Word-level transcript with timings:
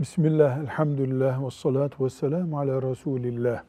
Bismillah, 0.00 0.58
elhamdülillah, 0.58 1.46
ve 1.46 1.50
salatu 1.50 2.04
ve 2.04 2.10
selamu 2.10 2.58
ala 2.58 2.82
Resulillah. 2.82 3.62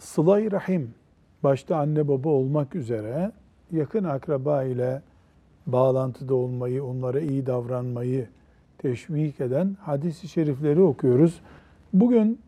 Sıla-i 0.00 0.52
Rahim, 0.52 0.94
başta 1.42 1.76
anne 1.76 2.08
baba 2.08 2.28
olmak 2.28 2.74
üzere 2.74 3.32
yakın 3.70 4.04
akraba 4.04 4.64
ile 4.64 5.02
bağlantıda 5.66 6.34
olmayı, 6.34 6.84
onlara 6.84 7.20
iyi 7.20 7.46
davranmayı 7.46 8.28
teşvik 8.78 9.40
eden 9.40 9.76
hadis-i 9.80 10.28
şerifleri 10.28 10.80
okuyoruz. 10.80 11.40
Bugün 11.92 12.40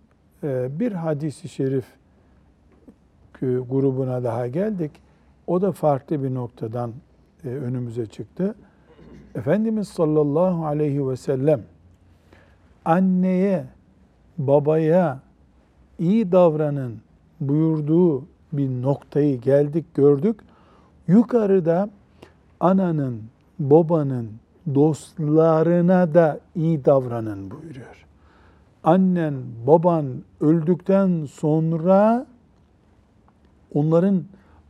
e, 0.43 0.81
bir 0.81 0.93
hadis-i 0.93 1.49
şerif 1.49 1.87
grubuna 3.41 4.25
daha 4.25 4.47
geldik. 4.47 4.91
O 5.47 5.63
da 5.63 5.73
farklı 5.73 6.23
bir 6.23 6.35
noktadan 6.35 6.93
e, 7.45 7.49
önümüze 7.49 8.07
çıktı. 8.07 8.55
Efendimiz 9.35 9.89
sallallahu 9.89 10.67
aleyhi 10.67 11.09
ve 11.09 11.17
sellem 11.17 11.74
anneye, 12.85 13.65
babaya 14.39 15.21
iyi 15.99 16.33
davranın 16.33 16.97
buyurduğu 17.41 18.25
bir 18.53 18.69
noktayı 18.83 19.41
geldik 19.41 19.95
gördük. 19.95 20.41
Yukarıda 21.09 21.91
ananın, 22.61 23.23
babanın, 23.59 24.31
dostlarına 24.75 26.15
da 26.15 26.41
iyi 26.55 26.85
davranın 26.85 27.51
buyuruyor. 27.51 28.07
Annen, 28.85 29.35
baban 29.67 30.07
öldükten 30.41 31.25
sonra 31.25 32.27
onların 33.75 34.23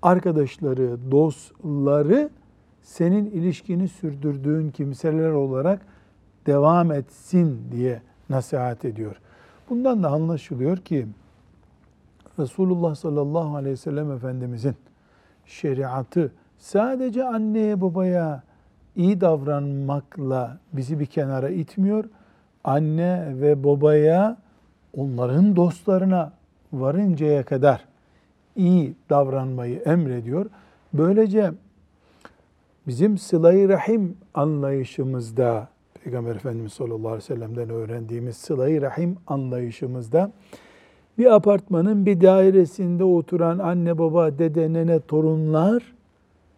arkadaşları, 0.03 1.11
dostları 1.11 2.31
senin 2.83 3.27
ilişkini 3.27 3.89
sürdürdüğün 3.89 4.71
kimseler 4.71 5.31
olarak 5.31 5.81
devam 6.47 6.93
etsin 6.93 7.61
diye 7.73 8.03
nasihat 8.31 8.85
ediyor. 8.85 9.17
Bundan 9.71 10.03
da 10.03 10.09
anlaşılıyor 10.09 10.77
ki 10.77 11.07
Resulullah 12.39 12.95
sallallahu 12.95 13.57
aleyhi 13.57 13.73
ve 13.73 13.77
sellem 13.77 14.13
Efendimizin 14.13 14.77
şeriatı 15.47 16.33
sadece 16.59 17.25
anneye 17.25 17.81
babaya 17.81 18.43
iyi 18.97 19.21
davranmakla 19.21 20.59
bizi 20.73 21.01
bir 21.01 21.07
kenara 21.07 21.49
itmiyor. 21.49 22.05
Anne 22.65 23.33
ve 23.41 23.65
babaya 23.65 24.37
onların 24.97 25.57
dostlarına 25.57 26.33
varıncaya 26.73 27.45
kadar 27.45 27.85
iyi 28.57 28.95
davranmayı 29.11 29.79
emrediyor. 29.79 30.47
Böylece 30.93 31.53
bizim 32.87 33.19
sıla-i 33.19 33.69
rahim 33.69 34.17
anlayışımızda 34.35 35.69
Peygamber 36.05 36.35
Efendimiz 36.35 36.73
sallallahu 36.73 37.09
aleyhi 37.09 37.17
ve 37.17 37.35
sellem'den 37.35 37.71
öğrendiğimiz 37.71 38.37
sıla-i 38.37 38.83
rahim 38.83 39.17
anlayışımızda 39.27 40.33
bir 41.19 41.35
apartmanın 41.35 42.07
bir 42.07 42.21
dairesinde 42.21 43.05
oturan 43.05 43.59
anne 43.59 43.99
baba, 43.99 44.39
dede, 44.39 44.73
nene, 44.73 45.01
torunlar 45.01 45.95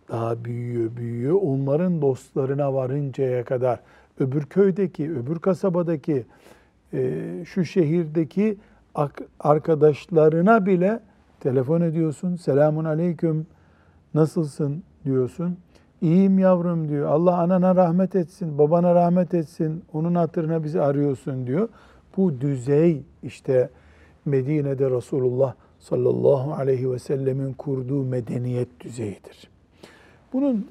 daha 0.09 0.45
büyüyor, 0.45 0.97
büyüyor. 0.97 1.39
Onların 1.43 2.03
dostlarına 2.03 2.75
varıncaya 2.75 3.45
kadar 3.45 3.81
öbür 4.21 4.43
köydeki, 4.43 5.13
öbür 5.13 5.39
kasabadaki, 5.39 6.25
e, 6.93 7.23
şu 7.45 7.65
şehirdeki 7.65 8.57
arkadaşlarına 9.41 10.67
bile 10.67 11.01
telefon 11.41 11.81
ediyorsun. 11.81 12.37
Selamun 12.37 12.85
aleyküm, 12.85 13.47
nasılsın 14.15 14.83
diyorsun. 15.05 15.57
İyiyim 16.07 16.39
yavrum 16.39 16.89
diyor. 16.89 17.09
Allah 17.09 17.39
anana 17.39 17.77
rahmet 17.77 18.17
etsin, 18.17 18.59
babana 18.59 18.95
rahmet 18.95 19.35
etsin. 19.35 19.85
Onun 19.93 20.15
hatırına 20.15 20.65
bizi 20.65 20.81
arıyorsun 20.81 21.47
diyor. 21.47 21.69
Bu 22.17 22.41
düzey 22.41 23.03
işte 23.23 23.71
Medine'de 24.25 24.91
Resulullah 24.91 25.55
sallallahu 25.79 26.53
aleyhi 26.53 26.91
ve 26.91 26.99
sellemin 26.99 27.53
kurduğu 27.53 28.05
medeniyet 28.05 28.81
düzeyidir. 28.81 29.51
Bunun 30.33 30.67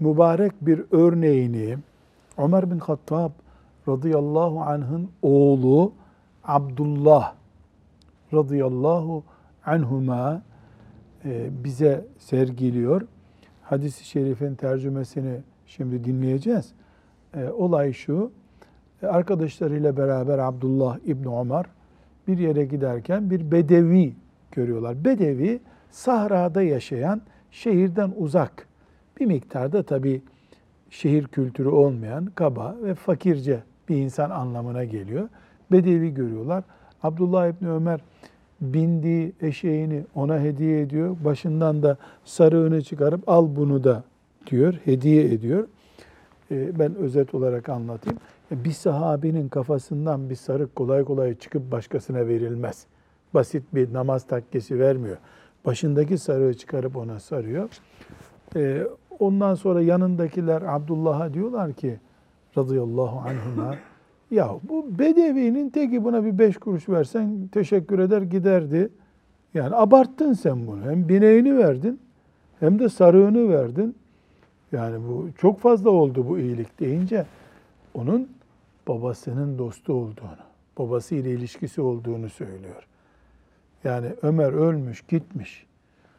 mübarek 0.00 0.52
bir 0.60 0.84
örneğini 0.90 1.78
Ömer 2.38 2.70
bin 2.70 2.78
Hattab 2.78 3.30
radıyallahu 3.88 4.60
anh'ın 4.60 5.08
oğlu 5.22 5.92
Abdullah 6.44 7.34
radıyallahu 8.34 9.22
anhuma 9.66 10.42
e, 11.24 11.50
bize 11.64 12.06
sergiliyor. 12.18 13.02
Hadis-i 13.74 14.04
şerifin 14.04 14.54
tercümesini 14.54 15.40
şimdi 15.66 16.04
dinleyeceğiz. 16.04 16.72
E, 17.36 17.48
olay 17.48 17.92
şu, 17.92 18.32
e, 19.02 19.06
arkadaşlarıyla 19.06 19.96
beraber 19.96 20.38
Abdullah 20.38 20.98
İbni 21.04 21.38
Ömer 21.38 21.64
bir 22.28 22.38
yere 22.38 22.64
giderken 22.64 23.30
bir 23.30 23.50
bedevi 23.50 24.14
görüyorlar. 24.52 25.04
Bedevi 25.04 25.60
sahrada 25.90 26.62
yaşayan, 26.62 27.22
şehirden 27.50 28.12
uzak 28.16 28.68
bir 29.20 29.26
miktarda 29.26 29.82
tabi 29.82 30.22
şehir 30.90 31.24
kültürü 31.24 31.68
olmayan, 31.68 32.26
kaba 32.26 32.76
ve 32.82 32.94
fakirce 32.94 33.62
bir 33.88 33.96
insan 33.96 34.30
anlamına 34.30 34.84
geliyor. 34.84 35.28
Bedevi 35.72 36.14
görüyorlar. 36.14 36.64
Abdullah 37.02 37.48
İbni 37.48 37.70
Ömer 37.70 38.00
bindiği 38.60 39.32
eşeğini 39.40 40.04
ona 40.14 40.40
hediye 40.40 40.80
ediyor. 40.80 41.16
Başından 41.24 41.82
da 41.82 41.96
sarığını 42.24 42.82
çıkarıp 42.82 43.28
al 43.28 43.48
bunu 43.56 43.84
da 43.84 44.04
diyor, 44.46 44.74
hediye 44.84 45.24
ediyor. 45.24 45.68
Ee, 46.50 46.78
ben 46.78 46.94
özet 46.94 47.34
olarak 47.34 47.68
anlatayım. 47.68 48.18
Bir 48.50 48.72
sahabinin 48.72 49.48
kafasından 49.48 50.30
bir 50.30 50.34
sarık 50.34 50.76
kolay 50.76 51.04
kolay 51.04 51.34
çıkıp 51.34 51.72
başkasına 51.72 52.26
verilmez. 52.28 52.86
Basit 53.34 53.62
bir 53.74 53.92
namaz 53.92 54.26
takkesi 54.26 54.78
vermiyor. 54.78 55.16
Başındaki 55.66 56.18
sarığı 56.18 56.54
çıkarıp 56.54 56.96
ona 56.96 57.20
sarıyor. 57.20 57.68
Ee, 58.56 58.86
ondan 59.18 59.54
sonra 59.54 59.82
yanındakiler 59.82 60.62
Abdullah'a 60.62 61.34
diyorlar 61.34 61.72
ki 61.72 61.98
radıyallahu 62.58 63.28
anhuma 63.28 63.74
ya 64.30 64.50
bu 64.62 64.98
bedevinin 64.98 65.70
teki 65.70 66.04
buna 66.04 66.24
bir 66.24 66.38
beş 66.38 66.58
kuruş 66.58 66.88
versen 66.88 67.48
teşekkür 67.52 67.98
eder 67.98 68.22
giderdi. 68.22 68.88
Yani 69.54 69.74
abarttın 69.74 70.32
sen 70.32 70.66
bunu. 70.66 70.90
Hem 70.90 71.08
bineğini 71.08 71.58
verdin 71.58 72.00
hem 72.60 72.78
de 72.78 72.88
sarığını 72.88 73.48
verdin. 73.48 73.96
Yani 74.72 75.08
bu 75.08 75.28
çok 75.38 75.60
fazla 75.60 75.90
oldu 75.90 76.28
bu 76.28 76.38
iyilik 76.38 76.80
deyince 76.80 77.26
onun 77.94 78.28
babasının 78.88 79.58
dostu 79.58 79.92
olduğunu, 79.92 80.44
babası 80.78 81.14
ile 81.14 81.30
ilişkisi 81.30 81.80
olduğunu 81.80 82.30
söylüyor. 82.30 82.86
Yani 83.84 84.06
Ömer 84.22 84.52
ölmüş, 84.52 85.02
gitmiş. 85.02 85.66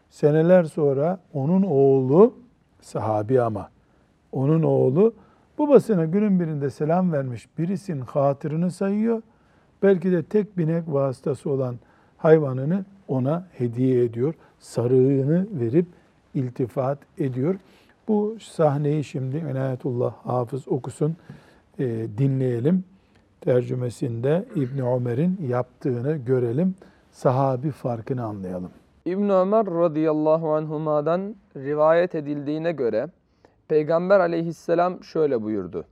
Seneler 0.10 0.64
sonra 0.64 1.20
onun 1.34 1.64
oğlu 1.64 2.34
sahabi 2.82 3.42
ama 3.42 3.70
onun 4.32 4.64
oğlu 4.64 5.14
babasına 5.60 6.06
günün 6.06 6.40
birinde 6.40 6.70
selam 6.70 7.12
vermiş 7.12 7.48
birisinin 7.58 8.02
hatırını 8.02 8.72
sayıyor. 8.72 9.22
Belki 9.84 10.12
de 10.12 10.24
tek 10.24 10.58
binek 10.58 10.84
vasıtası 10.88 11.50
olan 11.50 11.76
hayvanını 12.18 12.86
ona 13.08 13.48
hediye 13.58 14.04
ediyor. 14.04 14.34
Sarığını 14.60 15.48
verip 15.52 15.86
iltifat 16.34 16.98
ediyor. 17.18 17.56
Bu 18.08 18.36
sahneyi 18.40 19.04
şimdi 19.04 19.38
Enayetullah 19.38 20.14
Hafız 20.24 20.68
okusun, 20.68 21.16
e, 21.80 21.86
dinleyelim. 22.18 22.84
Tercümesinde 23.42 24.46
İbni 24.56 24.84
Ömer'in 24.84 25.40
yaptığını 25.48 26.16
görelim. 26.16 26.76
Sahabi 27.12 27.72
farkını 27.72 28.24
anlayalım. 28.24 28.70
İbn 29.06 29.30
Ömer 29.30 29.66
radıyallahu 29.66 30.54
anhuma'dan 30.54 31.36
rivayet 31.56 32.16
edildiğine 32.16 32.72
göre 32.72 33.08
Peygamber 33.68 34.20
aleyhisselam 34.20 35.04
şöyle 35.04 35.42
buyurdu. 35.42 35.86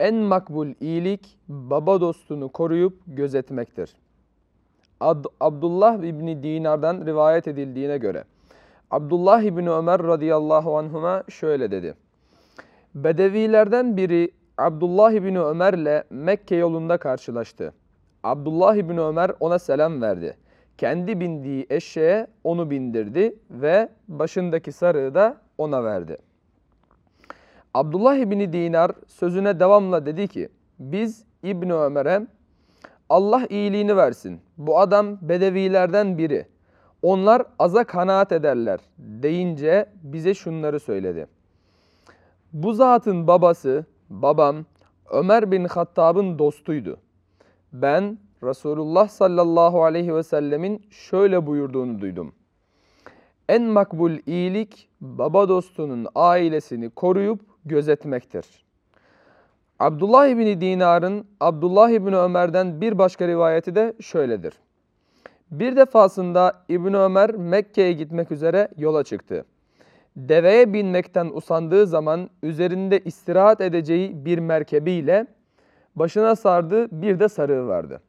En 0.00 0.14
makbul 0.14 0.68
iyilik 0.80 1.38
baba 1.48 2.00
dostunu 2.00 2.48
koruyup 2.48 3.02
gözetmektir. 3.06 3.96
Ad, 5.00 5.24
Abdullah 5.40 6.02
İbni 6.02 6.42
Dinar'dan 6.42 7.06
rivayet 7.06 7.48
edildiğine 7.48 7.98
göre 7.98 8.24
Abdullah 8.90 9.42
İbni 9.42 9.70
Ömer 9.70 10.02
radıyallahu 10.02 10.78
anhuma 10.78 11.24
şöyle 11.28 11.70
dedi. 11.70 11.94
Bedevilerden 12.94 13.96
biri 13.96 14.30
Abdullah 14.58 15.12
İbni 15.12 15.40
Ömer'le 15.40 16.02
Mekke 16.10 16.56
yolunda 16.56 16.98
karşılaştı. 16.98 17.72
Abdullah 18.22 18.76
İbni 18.76 19.00
Ömer 19.00 19.32
ona 19.40 19.58
selam 19.58 20.02
verdi. 20.02 20.36
Kendi 20.78 21.20
bindiği 21.20 21.66
eşeğe 21.70 22.26
onu 22.44 22.70
bindirdi 22.70 23.34
ve 23.50 23.88
başındaki 24.08 24.72
sarığı 24.72 25.14
da 25.14 25.36
ona 25.58 25.84
verdi. 25.84 26.18
Abdullah 27.74 28.16
İbni 28.16 28.52
Dinar 28.52 28.92
sözüne 29.06 29.60
devamla 29.60 30.06
dedi 30.06 30.28
ki, 30.28 30.48
biz 30.78 31.24
İbni 31.42 31.74
Ömer'e 31.74 32.26
Allah 33.08 33.46
iyiliğini 33.50 33.96
versin. 33.96 34.40
Bu 34.58 34.78
adam 34.80 35.18
bedevilerden 35.22 36.18
biri. 36.18 36.46
Onlar 37.02 37.42
aza 37.58 37.84
kanaat 37.84 38.32
ederler 38.32 38.80
deyince 38.98 39.86
bize 40.02 40.34
şunları 40.34 40.80
söyledi. 40.80 41.26
Bu 42.52 42.72
zatın 42.72 43.26
babası, 43.26 43.84
babam 44.10 44.56
Ömer 45.10 45.50
bin 45.50 45.64
Hattab'ın 45.64 46.38
dostuydu. 46.38 46.96
Ben 47.72 48.18
Resulullah 48.42 49.08
sallallahu 49.08 49.84
aleyhi 49.84 50.14
ve 50.14 50.22
sellemin 50.22 50.82
şöyle 50.90 51.46
buyurduğunu 51.46 52.00
duydum. 52.00 52.32
En 53.48 53.62
makbul 53.62 54.12
iyilik 54.26 54.88
baba 55.00 55.48
dostunun 55.48 56.06
ailesini 56.14 56.90
koruyup 56.90 57.49
gözetmektir. 57.64 58.46
Abdullah 59.78 60.26
İbni 60.26 60.60
Dinar'ın 60.60 61.24
Abdullah 61.40 61.90
İbni 61.90 62.16
Ömer'den 62.16 62.80
bir 62.80 62.98
başka 62.98 63.28
rivayeti 63.28 63.74
de 63.74 63.94
şöyledir. 64.00 64.52
Bir 65.50 65.76
defasında 65.76 66.64
İbni 66.68 66.96
Ömer 66.96 67.30
Mekke'ye 67.34 67.92
gitmek 67.92 68.32
üzere 68.32 68.68
yola 68.76 69.04
çıktı. 69.04 69.44
Deveye 70.16 70.72
binmekten 70.72 71.30
usandığı 71.34 71.86
zaman 71.86 72.30
üzerinde 72.42 73.00
istirahat 73.00 73.60
edeceği 73.60 74.24
bir 74.24 74.38
merkebiyle 74.38 75.26
başına 75.96 76.36
sardığı 76.36 77.02
bir 77.02 77.20
de 77.20 77.28
sarığı 77.28 77.66
vardı. 77.66 78.00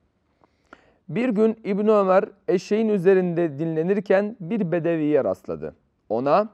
Bir 1.10 1.30
gün 1.30 1.60
İbn 1.64 1.88
Ömer 1.88 2.24
eşeğin 2.48 2.90
üzerinde 2.90 3.60
dinlenirken 3.60 4.36
bir 4.40 4.72
bedeviye 4.72 5.24
rastladı. 5.24 5.76
Ona 6.10 6.50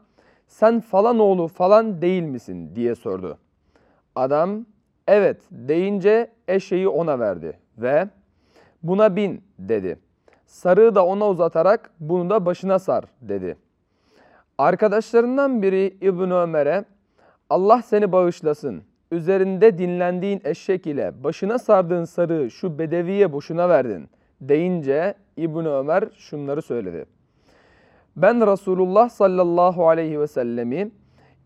sen 0.48 0.80
falan 0.80 1.20
oğlu 1.20 1.48
falan 1.48 2.02
değil 2.02 2.24
misin 2.24 2.76
diye 2.76 2.96
sordu. 2.96 3.38
Adam 4.16 4.66
evet 5.08 5.42
deyince 5.52 6.32
eşeği 6.48 6.88
ona 6.88 7.20
verdi 7.20 7.60
ve 7.78 8.08
buna 8.84 9.16
bin 9.16 9.44
dedi. 9.60 10.00
Sarığı 10.46 10.96
da 10.96 11.06
ona 11.06 11.30
uzatarak 11.30 11.92
bunu 12.00 12.30
da 12.30 12.46
başına 12.46 12.80
sar 12.80 13.04
dedi. 13.22 13.58
Arkadaşlarından 14.58 15.62
biri 15.62 15.98
İbn 16.02 16.32
Ömer'e 16.32 16.86
Allah 17.50 17.82
seni 17.82 18.12
bağışlasın. 18.12 18.84
Üzerinde 19.12 19.78
dinlendiğin 19.78 20.42
eşek 20.44 20.88
ile 20.88 21.24
başına 21.24 21.60
sardığın 21.60 22.06
sarığı 22.06 22.52
şu 22.52 22.80
bedeviye 22.80 23.32
boşuna 23.32 23.70
verdin 23.70 24.10
deyince 24.42 25.14
İbn 25.38 25.66
Ömer 25.66 26.04
şunları 26.18 26.62
söyledi. 26.62 27.06
Ben 28.18 28.52
Resulullah 28.52 29.10
sallallahu 29.10 29.90
aleyhi 29.90 30.20
ve 30.20 30.28
sellemi 30.28 30.92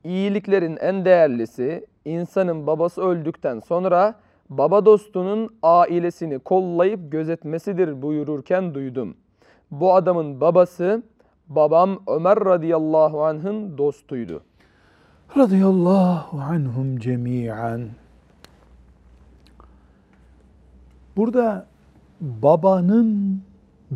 iyiliklerin 0.04 0.78
en 0.78 1.06
değerlisi 1.06 1.88
insanın 2.06 2.68
babası 2.68 3.02
öldükten 3.02 3.60
sonra 3.60 4.16
baba 4.50 4.86
dostunun 4.86 5.50
ailesini 5.64 6.40
kollayıp 6.40 7.12
gözetmesidir 7.12 8.02
buyururken 8.02 8.74
duydum. 8.74 9.18
Bu 9.72 9.96
adamın 9.96 10.42
babası 10.42 11.04
babam 11.48 12.00
Ömer 12.08 12.46
radıyallahu 12.46 13.24
anh'ın 13.24 13.78
dostuydu. 13.78 14.44
Radıyallahu 15.38 16.42
anhum 16.42 17.00
cemiyen. 17.00 17.90
Burada 21.18 21.68
babanın 22.22 23.42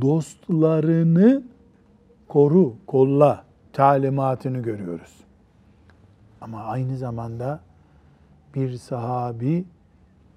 dostlarını 0.01 1.43
koru, 2.27 2.73
kolla 2.87 3.43
talimatını 3.73 4.59
görüyoruz. 4.59 5.15
Ama 6.41 6.63
aynı 6.63 6.97
zamanda 6.97 7.59
bir 8.55 8.73
sahabi 8.77 9.65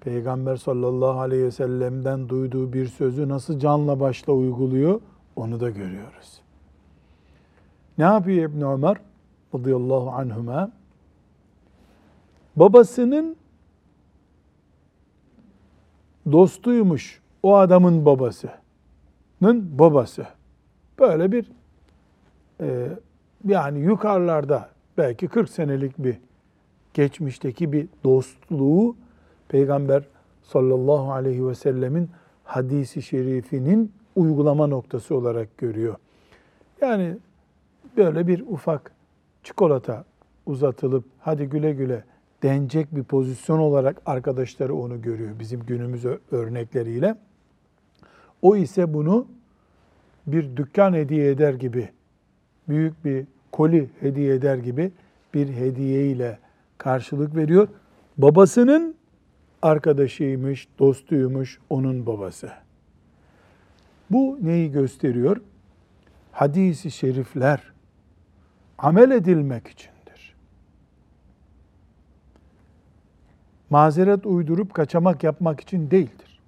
Peygamber 0.01 0.55
sallallahu 0.55 1.19
aleyhi 1.19 1.43
ve 1.43 1.51
sellem'den 1.51 2.29
duyduğu 2.29 2.73
bir 2.73 2.87
sözü 2.87 3.29
nasıl 3.29 3.59
canla 3.59 3.99
başla 3.99 4.33
uyguluyor 4.33 5.01
onu 5.35 5.59
da 5.59 5.69
görüyoruz. 5.69 6.41
Ne 7.97 8.03
yapıyor 8.03 8.49
İbn 8.49 8.61
Ömer 8.61 8.97
radıyallahu 9.55 10.09
anhuma? 10.09 10.71
Babasının 12.55 13.35
dostuymuş 16.31 17.21
o 17.43 17.55
adamın 17.55 18.05
babasının 18.05 19.79
babası. 19.79 20.27
Böyle 20.99 21.31
bir 21.31 21.51
e, 22.61 22.87
yani 23.47 23.79
yukarılarda 23.79 24.69
belki 24.97 25.27
40 25.27 25.49
senelik 25.49 25.97
bir 25.97 26.17
geçmişteki 26.93 27.71
bir 27.71 27.87
dostluğu 28.03 28.95
Peygamber 29.47 30.03
sallallahu 30.43 31.11
aleyhi 31.11 31.47
ve 31.47 31.55
sellemin 31.55 32.09
hadisi 32.43 33.01
şerifinin 33.01 33.91
uygulama 34.15 34.67
noktası 34.67 35.15
olarak 35.15 35.57
görüyor. 35.57 35.95
Yani 36.81 37.17
böyle 37.97 38.27
bir 38.27 38.41
ufak 38.41 38.91
çikolata 39.43 40.05
uzatılıp 40.45 41.05
hadi 41.19 41.45
güle 41.45 41.71
güle 41.71 42.03
denecek 42.43 42.95
bir 42.95 43.03
pozisyon 43.03 43.59
olarak 43.59 44.01
arkadaşları 44.05 44.75
onu 44.75 45.01
görüyor 45.01 45.31
bizim 45.39 45.59
günümüz 45.59 46.05
örnekleriyle. 46.31 47.15
O 48.41 48.55
ise 48.55 48.93
bunu 48.93 49.27
bir 50.27 50.57
dükkan 50.57 50.93
hediye 50.93 51.29
eder 51.29 51.53
gibi, 51.53 51.89
büyük 52.69 53.05
bir 53.05 53.25
koli 53.51 53.89
hediye 53.99 54.33
eder 54.33 54.57
gibi 54.57 54.91
bir 55.33 55.49
hediye 55.49 56.07
ile 56.07 56.39
karşılık 56.77 57.35
veriyor. 57.35 57.67
Babasının 58.17 58.95
arkadaşıymış, 59.61 60.67
dostuymuş 60.79 61.59
onun 61.69 62.05
babası. 62.05 62.51
Bu 64.09 64.37
neyi 64.41 64.71
gösteriyor? 64.71 65.41
Hadisi 66.31 66.91
şerifler 66.91 67.73
amel 68.77 69.11
edilmek 69.11 69.67
içindir. 69.67 70.35
Mazeret 73.69 74.25
uydurup 74.25 74.73
kaçamak 74.73 75.23
yapmak 75.23 75.59
için 75.59 75.91
değildir. 75.91 76.39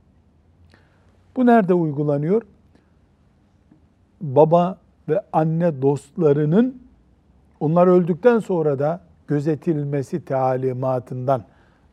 Bu 1.36 1.46
nerede 1.46 1.74
uygulanıyor? 1.74 2.42
Baba 4.22 4.81
ve 5.12 5.22
anne 5.34 5.82
dostlarının 5.82 6.82
onlar 7.60 7.88
öldükten 7.88 8.40
sonra 8.40 8.80
da 8.80 9.02
gözetilmesi 9.28 10.26
talimatından 10.26 11.44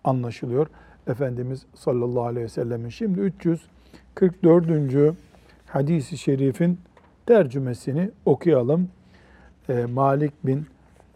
anlaşılıyor. 0.04 0.66
Efendimiz 1.06 1.66
sallallahu 1.74 2.24
aleyhi 2.24 2.44
ve 2.44 2.48
sellemin. 2.48 2.88
Şimdi 2.88 3.20
344. 3.20 5.16
hadisi 5.66 6.18
şerifin 6.18 6.78
tercümesini 7.26 8.10
okuyalım. 8.24 8.88
Ee, 9.68 9.86
Malik 9.86 10.46
bin 10.46 10.66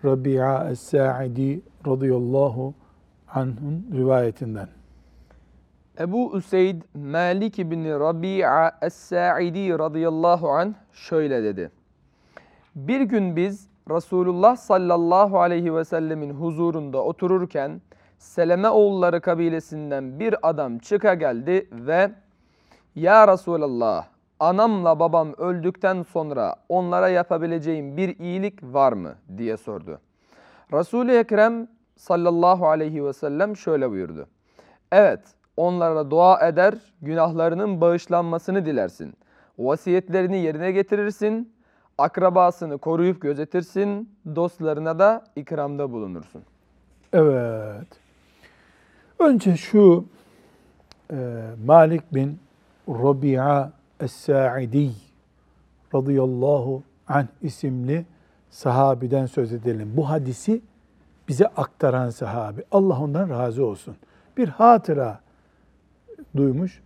Rabia 0.05 0.71
Es-Sa'idi 0.71 1.61
radıyallahu 1.87 2.75
anh'un 3.29 3.87
rivayetinden. 3.97 4.69
Ebu 6.01 6.37
Üseyd 6.39 6.83
Malik 6.95 7.59
bin 7.59 7.85
Rabia 7.85 8.71
Es-Sa'idi 8.83 9.79
radıyallahu 9.79 10.51
anh 10.51 10.75
şöyle 10.93 11.43
dedi. 11.43 11.71
Bir 12.77 13.01
gün 13.01 13.37
biz 13.37 13.69
Resulullah 13.91 14.57
sallallahu 14.57 15.41
aleyhi 15.41 15.75
ve 15.75 15.85
sellemin 15.85 16.31
huzurunda 16.31 17.05
otururken 17.05 17.81
Seleme 18.19 18.69
oğulları 18.69 19.21
kabilesinden 19.21 20.21
bir 20.21 20.35
adam 20.43 20.79
çıka 20.79 21.15
geldi 21.15 21.69
ve 21.73 22.11
Ya 22.95 23.29
Resulallah 23.29 24.07
anamla 24.41 25.01
babam 25.01 25.33
öldükten 25.39 26.03
sonra 26.03 26.57
onlara 26.69 27.09
yapabileceğim 27.09 27.97
bir 27.97 28.19
iyilik 28.19 28.63
var 28.63 28.93
mı 28.93 29.15
diye 29.39 29.57
sordu. 29.57 30.01
Resul-i 30.73 31.13
Ekrem 31.13 31.69
sallallahu 31.97 32.69
aleyhi 32.69 33.05
ve 33.05 33.13
sellem 33.13 33.57
şöyle 33.57 33.91
buyurdu. 33.91 34.27
Evet 34.93 35.21
onlara 35.57 36.11
dua 36.11 36.49
eder, 36.49 36.75
günahlarının 37.03 37.81
bağışlanmasını 37.81 38.67
dilersin. 38.67 39.15
Vasiyetlerini 39.59 40.39
yerine 40.39 40.73
getirirsin, 40.73 41.52
akrabasını 42.03 42.79
koruyup 42.79 43.23
gözetirsin, 43.23 44.11
dostlarına 44.37 44.99
da 44.99 45.25
ikramda 45.37 45.93
bulunursun. 45.93 46.43
Evet. 47.13 47.87
Önce 49.19 49.57
şu 49.57 50.05
e, 51.13 51.43
Malik 51.67 52.15
bin 52.15 52.39
Rabia 52.89 53.71
Es-Sa'idi 54.01 54.91
radıyallahu 55.95 56.83
anh 57.09 57.27
isimli 57.43 58.07
sahabiden 58.51 59.27
söz 59.27 59.53
edelim. 59.53 59.93
Bu 59.97 60.11
hadisi 60.11 60.61
bize 61.29 61.47
aktaran 61.47 62.11
sahabi. 62.11 62.65
Allah 62.71 63.01
ondan 63.01 63.31
razı 63.31 63.67
olsun. 63.67 63.97
Bir 64.37 64.49
hatıra 64.49 65.21
duymuş 66.37 66.83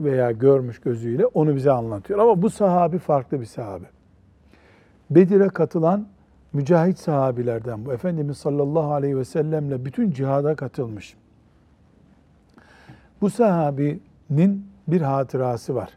veya 0.00 0.30
görmüş 0.30 0.80
gözüyle 0.80 1.26
onu 1.26 1.56
bize 1.56 1.70
anlatıyor. 1.72 2.18
Ama 2.18 2.42
bu 2.42 2.50
sahabi 2.50 2.98
farklı 2.98 3.40
bir 3.40 3.46
sahabi. 3.46 3.84
Bedir'e 5.10 5.48
katılan 5.48 6.06
mücahit 6.52 6.98
sahabilerden 6.98 7.86
bu. 7.86 7.92
Efendimiz 7.92 8.38
sallallahu 8.38 8.92
aleyhi 8.92 9.16
ve 9.16 9.24
sellemle 9.24 9.84
bütün 9.84 10.10
cihada 10.10 10.54
katılmış. 10.54 11.16
Bu 13.20 13.30
sahabinin 13.30 14.66
bir 14.88 15.00
hatırası 15.00 15.74
var. 15.74 15.90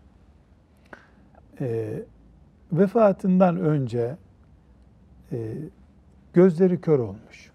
E, 1.62 2.00
vefatından 2.72 3.58
önce 3.58 4.18
e, 5.32 5.54
gözleri 6.34 6.82
kör 6.82 7.00
olmuş. 7.00 7.52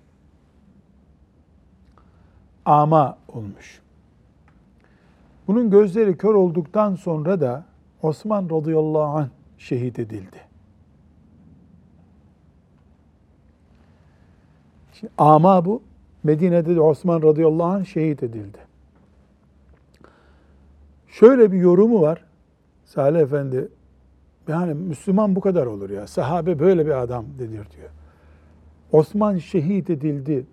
Ama 2.64 3.18
olmuş. 3.28 3.80
Bunun 5.46 5.70
gözleri 5.70 6.16
kör 6.16 6.34
olduktan 6.34 6.94
sonra 6.94 7.40
da 7.40 7.64
Osman 8.02 8.44
radıyallahu 8.50 9.18
anh 9.18 9.28
şehit 9.58 9.98
edildi. 9.98 10.47
Ama 15.18 15.64
bu 15.64 15.82
Medine'de 16.24 16.76
de 16.76 16.80
Osman 16.80 17.22
radıyallahu 17.22 17.66
anh 17.66 17.84
şehit 17.84 18.22
edildi. 18.22 18.58
Şöyle 21.08 21.52
bir 21.52 21.58
yorumu 21.58 22.00
var. 22.02 22.24
Salih 22.84 23.20
Efendi 23.20 23.68
yani 24.48 24.74
Müslüman 24.74 25.36
bu 25.36 25.40
kadar 25.40 25.66
olur 25.66 25.90
ya. 25.90 26.06
Sahabe 26.06 26.58
böyle 26.58 26.86
bir 26.86 27.02
adam 27.02 27.24
denir 27.38 27.50
diyor. 27.50 27.90
Osman 28.92 29.38
şehit 29.38 29.90
edildi 29.90 30.46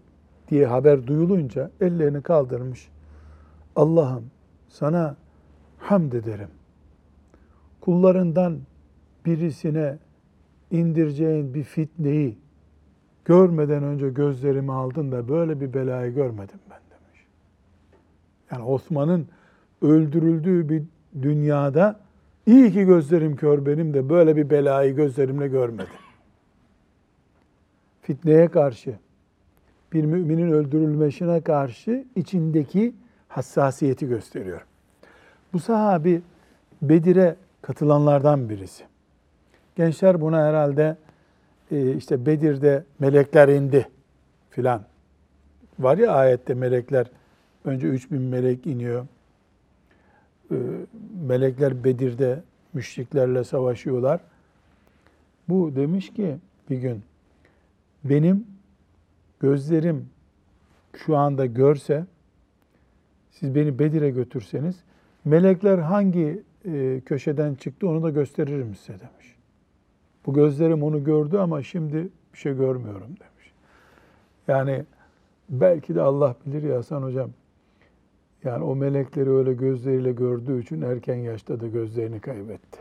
diye 0.49 0.65
haber 0.65 1.07
duyulunca 1.07 1.71
ellerini 1.81 2.21
kaldırmış. 2.21 2.89
Allah'ım 3.75 4.25
sana 4.69 5.15
hamd 5.77 6.13
ederim. 6.13 6.49
Kullarından 7.81 8.59
birisine 9.25 9.97
indireceğin 10.71 11.53
bir 11.53 11.63
fitneyi 11.63 12.37
görmeden 13.25 13.84
önce 13.84 14.10
gözlerimi 14.10 14.74
aldın 14.74 15.12
da 15.12 15.27
böyle 15.27 15.62
bir 15.62 15.74
belayı 15.74 16.13
görmedim 16.13 16.60
ben 16.70 16.79
demiş. 16.79 17.25
Yani 18.51 18.63
Osman'ın 18.63 19.27
öldürüldüğü 19.82 20.70
bir 20.70 20.84
dünyada 21.22 22.00
iyi 22.46 22.72
ki 22.72 22.86
gözlerim 22.86 23.36
kör 23.36 23.65
benim 23.65 23.94
de 23.94 24.10
böyle 24.10 24.36
bir 24.36 24.50
belayı 24.50 24.96
gözlerimle 24.96 25.48
görmedim. 25.48 25.94
Fitneye 28.01 28.48
karşı, 28.48 28.96
bir 29.94 30.05
müminin 30.05 30.51
öldürülmesine 30.51 31.41
karşı 31.41 32.05
içindeki 32.15 32.94
hassasiyeti 33.27 34.08
gösteriyor. 34.08 34.65
Bu 35.53 35.60
sahabi 35.60 36.22
Bedir'e 36.82 37.36
katılanlardan 37.62 38.50
birisi. 38.50 38.84
Gençler 39.75 40.22
buna 40.22 40.48
herhalde 40.48 40.98
işte 41.72 42.25
Bedir'de 42.25 42.84
melekler 43.00 43.48
indi 43.48 43.88
filan. 44.50 44.86
Var 45.79 45.98
ya 45.98 46.12
ayette 46.12 46.53
melekler 46.53 47.07
önce 47.65 47.88
3000 47.88 48.22
melek 48.22 48.67
iniyor. 48.67 49.07
E, 50.51 50.55
melekler 51.27 51.84
Bedir'de 51.84 52.43
müşriklerle 52.74 53.43
savaşıyorlar. 53.43 54.22
Bu 55.50 55.75
demiş 55.75 56.13
ki 56.13 56.38
bir 56.69 56.77
gün 56.77 57.03
benim 58.03 58.48
gözlerim 59.39 60.10
şu 61.05 61.17
anda 61.17 61.45
görse 61.45 62.05
siz 63.31 63.55
beni 63.55 63.79
Bedir'e 63.79 64.10
götürseniz 64.10 64.75
melekler 65.25 65.77
hangi 65.77 66.43
e, 66.65 67.01
köşeden 67.05 67.55
çıktı 67.55 67.89
onu 67.89 68.03
da 68.03 68.10
gösteririm 68.10 68.75
size 68.75 69.00
demiş. 69.00 69.35
Bu 70.25 70.34
gözlerim 70.34 70.84
onu 70.84 71.03
gördü 71.03 71.38
ama 71.38 71.63
şimdi 71.63 72.10
bir 72.34 72.38
şey 72.38 72.53
görmüyorum 72.58 73.08
demiş. 73.08 73.51
Yani 74.48 74.86
belki 75.50 75.96
de 75.96 76.01
Allah 76.01 76.36
bilir 76.46 76.63
ya 76.63 76.77
Hasan 76.77 77.03
Hocam. 77.03 77.29
Yani 78.44 78.63
o 78.63 78.75
melekleri 78.75 79.29
öyle 79.29 79.53
gözleriyle 79.53 80.12
gördüğü 80.12 80.62
için 80.62 80.82
erken 80.82 81.15
yaşta 81.15 81.60
da 81.60 81.67
gözlerini 81.67 82.20
kaybetti. 82.20 82.79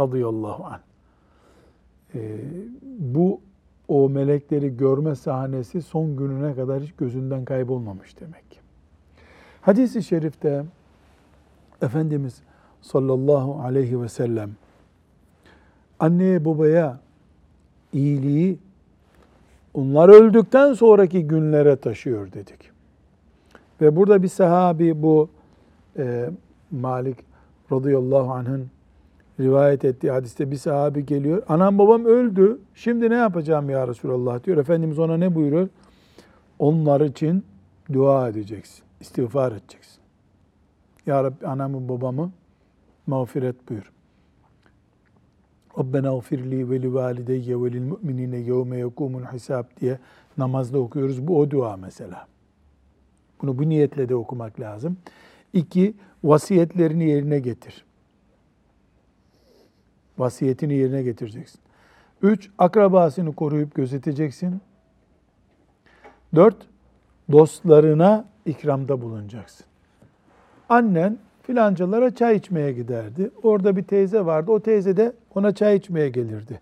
Radıyallahu 0.00 0.64
anh. 0.64 0.80
Ee, 2.14 2.38
bu 2.98 3.40
o 3.88 4.08
melekleri 4.08 4.76
görme 4.76 5.14
sahnesi 5.14 5.82
son 5.82 6.16
gününe 6.16 6.54
kadar 6.54 6.82
hiç 6.82 6.92
gözünden 6.92 7.44
kaybolmamış 7.44 8.20
demek 8.20 8.50
ki. 8.50 8.58
Hadis-i 9.60 10.02
şerifte 10.02 10.64
Efendimiz 11.82 12.42
sallallahu 12.80 13.60
aleyhi 13.60 14.02
ve 14.02 14.08
sellem 14.08 14.50
anneye 16.02 16.44
babaya 16.44 16.98
iyiliği 17.92 18.58
onlar 19.74 20.08
öldükten 20.08 20.72
sonraki 20.72 21.26
günlere 21.26 21.76
taşıyor 21.76 22.32
dedik. 22.32 22.70
Ve 23.80 23.96
burada 23.96 24.22
bir 24.22 24.28
sahabi 24.28 25.02
bu 25.02 25.28
e, 25.98 26.30
Malik 26.70 27.16
radıyallahu 27.72 28.32
anh'ın 28.32 28.70
rivayet 29.40 29.84
ettiği 29.84 30.10
hadiste 30.10 30.50
bir 30.50 30.56
sahabi 30.56 31.06
geliyor. 31.06 31.42
Anam 31.48 31.78
babam 31.78 32.04
öldü. 32.04 32.58
Şimdi 32.74 33.10
ne 33.10 33.14
yapacağım 33.14 33.70
ya 33.70 33.88
Resulallah 33.88 34.44
diyor. 34.44 34.56
Efendimiz 34.56 34.98
ona 34.98 35.16
ne 35.16 35.34
buyuruyor? 35.34 35.68
Onlar 36.58 37.00
için 37.00 37.44
dua 37.92 38.28
edeceksin. 38.28 38.84
istiğfar 39.00 39.52
edeceksin. 39.52 40.00
Ya 41.06 41.24
Rabbi 41.24 41.46
anamı 41.46 41.88
babamı 41.88 42.32
mağfiret 43.06 43.68
buyur. 43.68 43.92
Rabbena 45.78 46.18
gfirli 46.18 46.70
ve 46.70 46.82
li 46.82 46.94
valideyye 46.94 47.62
ve 47.62 47.72
lil 47.72 47.82
mu'minine 47.82 48.36
yevme 48.36 48.78
yekumul 48.78 49.24
hisab 49.24 49.64
diye 49.80 49.98
namazda 50.38 50.78
okuyoruz. 50.78 51.28
Bu 51.28 51.40
o 51.40 51.50
dua 51.50 51.76
mesela. 51.76 52.26
Bunu 53.42 53.58
bu 53.58 53.68
niyetle 53.68 54.08
de 54.08 54.14
okumak 54.14 54.60
lazım. 54.60 54.96
İki, 55.52 55.94
vasiyetlerini 56.24 57.04
yerine 57.04 57.38
getir. 57.38 57.84
Vasiyetini 60.18 60.74
yerine 60.74 61.02
getireceksin. 61.02 61.60
Üç, 62.22 62.50
akrabasını 62.58 63.34
koruyup 63.34 63.74
gözeteceksin. 63.74 64.60
Dört, 66.34 66.56
dostlarına 67.32 68.24
ikramda 68.46 69.02
bulunacaksın. 69.02 69.66
Annen 70.68 71.18
filancalara 71.42 72.14
çay 72.14 72.36
içmeye 72.36 72.72
giderdi. 72.72 73.30
Orada 73.42 73.76
bir 73.76 73.82
teyze 73.82 74.26
vardı. 74.26 74.52
O 74.52 74.60
teyze 74.60 74.96
de 74.96 75.12
ona 75.34 75.54
çay 75.54 75.76
içmeye 75.76 76.08
gelirdi. 76.08 76.60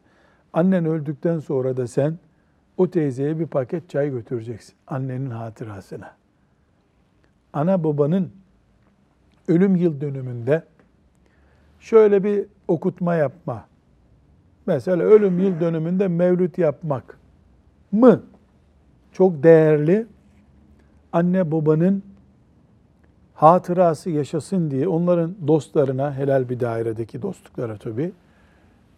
Annen 0.53 0.85
öldükten 0.85 1.39
sonra 1.39 1.77
da 1.77 1.87
sen 1.87 2.19
o 2.77 2.91
teyzeye 2.91 3.39
bir 3.39 3.47
paket 3.47 3.89
çay 3.91 4.11
götüreceksin. 4.11 4.75
Annenin 4.87 5.31
hatırasına. 5.31 6.15
Ana 7.53 7.85
babanın 7.85 8.31
ölüm 9.49 9.77
yıl 9.77 10.01
dönümünde 10.01 10.63
şöyle 11.81 12.25
bir 12.25 12.47
okutma 12.69 13.15
yapma. 13.15 13.67
Mesela 14.67 15.03
ölüm 15.03 15.39
yıl 15.39 15.61
dönümünde 15.61 16.09
mevlüt 16.09 16.59
yapmak 16.59 17.19
mı 17.93 18.23
çok 19.13 19.43
değerli 19.43 20.07
anne 21.13 21.53
babanın 21.53 22.03
hatırası 23.35 24.11
yaşasın 24.11 24.71
diye 24.71 24.89
onların 24.89 25.35
dostlarına, 25.49 26.15
helal 26.15 26.49
bir 26.49 26.61
dairedeki 26.61 27.23
dostluklara 27.23 27.77
tabi 27.77 28.13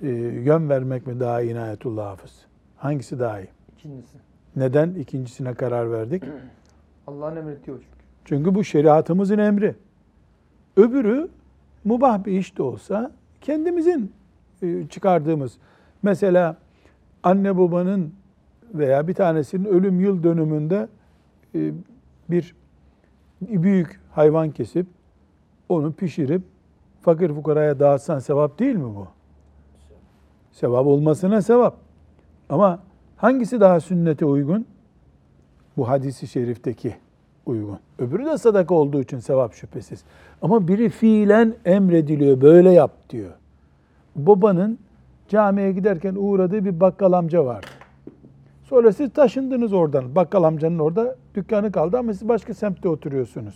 e, 0.03 0.09
yön 0.09 0.69
vermek 0.69 1.07
mi 1.07 1.21
daha 1.21 1.41
iyi 1.41 1.53
inayetullah 1.53 2.07
hafız? 2.07 2.47
Hangisi 2.77 3.19
daha 3.19 3.41
iyi? 3.41 3.49
İkincisi. 3.77 4.17
Neden 4.57 4.95
ikincisine 4.95 5.55
karar 5.55 5.93
verdik? 5.93 6.25
Allah'ın 7.07 7.37
emrediyor 7.37 7.79
çünkü. 7.79 8.05
Çünkü 8.25 8.55
bu 8.55 8.65
şeriatımızın 8.65 9.39
emri. 9.39 9.75
Öbürü 10.77 11.29
mubah 11.85 12.25
bir 12.25 12.33
iş 12.33 12.59
de 12.59 12.63
olsa 12.63 13.13
kendimizin 13.41 14.13
e, 14.63 14.87
çıkardığımız. 14.87 15.59
Mesela 16.03 16.57
anne 17.23 17.59
babanın 17.59 18.15
veya 18.75 19.09
bir 19.09 19.15
tanesinin 19.15 19.65
ölüm 19.65 20.01
yıl 20.01 20.23
dönümünde 20.23 20.89
e, 21.55 21.73
bir 22.31 22.55
büyük 23.41 24.01
hayvan 24.11 24.51
kesip 24.51 24.87
onu 25.69 25.93
pişirip 25.93 26.43
fakir 27.01 27.29
fukaraya 27.29 27.81
dağıtsan 27.81 28.19
sevap 28.19 28.59
değil 28.59 28.77
mi 28.77 28.95
bu? 28.95 29.09
Sevap 30.53 30.87
olmasına 30.87 31.43
sevap. 31.43 31.77
Ama 32.49 32.79
hangisi 33.17 33.61
daha 33.61 33.81
sünnete 33.81 34.25
uygun? 34.25 34.67
Bu 35.77 35.89
hadisi 35.89 36.27
şerifteki 36.27 36.95
uygun. 37.47 37.79
Öbürü 37.99 38.27
de 38.27 38.39
sadaka 38.39 38.75
olduğu 38.75 39.01
için 39.01 39.19
sevap 39.19 39.55
şüphesiz. 39.55 40.05
Ama 40.43 40.69
biri 40.69 40.89
fiilen 40.89 41.55
emrediliyor, 41.65 42.41
böyle 42.41 42.71
yap 42.71 42.91
diyor. 43.11 43.31
Babanın 44.17 44.79
camiye 45.29 45.73
giderken 45.73 46.15
uğradığı 46.19 46.65
bir 46.65 46.81
bakkal 46.81 47.13
amca 47.13 47.45
vardı. 47.45 47.67
Sonra 48.65 48.93
siz 48.93 49.13
taşındınız 49.13 49.73
oradan. 49.73 50.15
Bakkal 50.15 50.43
amcanın 50.43 50.79
orada 50.79 51.17
dükkanı 51.35 51.73
kaldı 51.73 51.99
ama 51.99 52.13
siz 52.13 52.29
başka 52.29 52.55
semtte 52.55 52.89
oturuyorsunuz. 52.89 53.55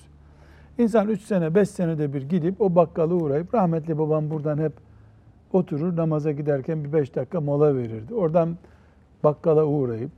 İnsan 0.79 1.09
3 1.09 1.23
sene, 1.23 1.55
5 1.55 1.71
senede 1.71 2.13
bir 2.13 2.23
gidip 2.23 2.61
o 2.61 2.75
bakkala 2.75 3.15
uğrayıp 3.15 3.55
rahmetli 3.55 3.99
babam 3.99 4.31
buradan 4.31 4.59
hep 4.59 4.73
oturur 5.57 5.97
namaza 5.97 6.33
giderken 6.33 6.85
bir 6.85 6.93
5 6.93 7.17
dakika 7.17 7.41
mola 7.41 7.77
verirdi. 7.77 8.15
Oradan 8.15 8.57
bakkala 9.25 9.65
uğrayıp 9.65 10.11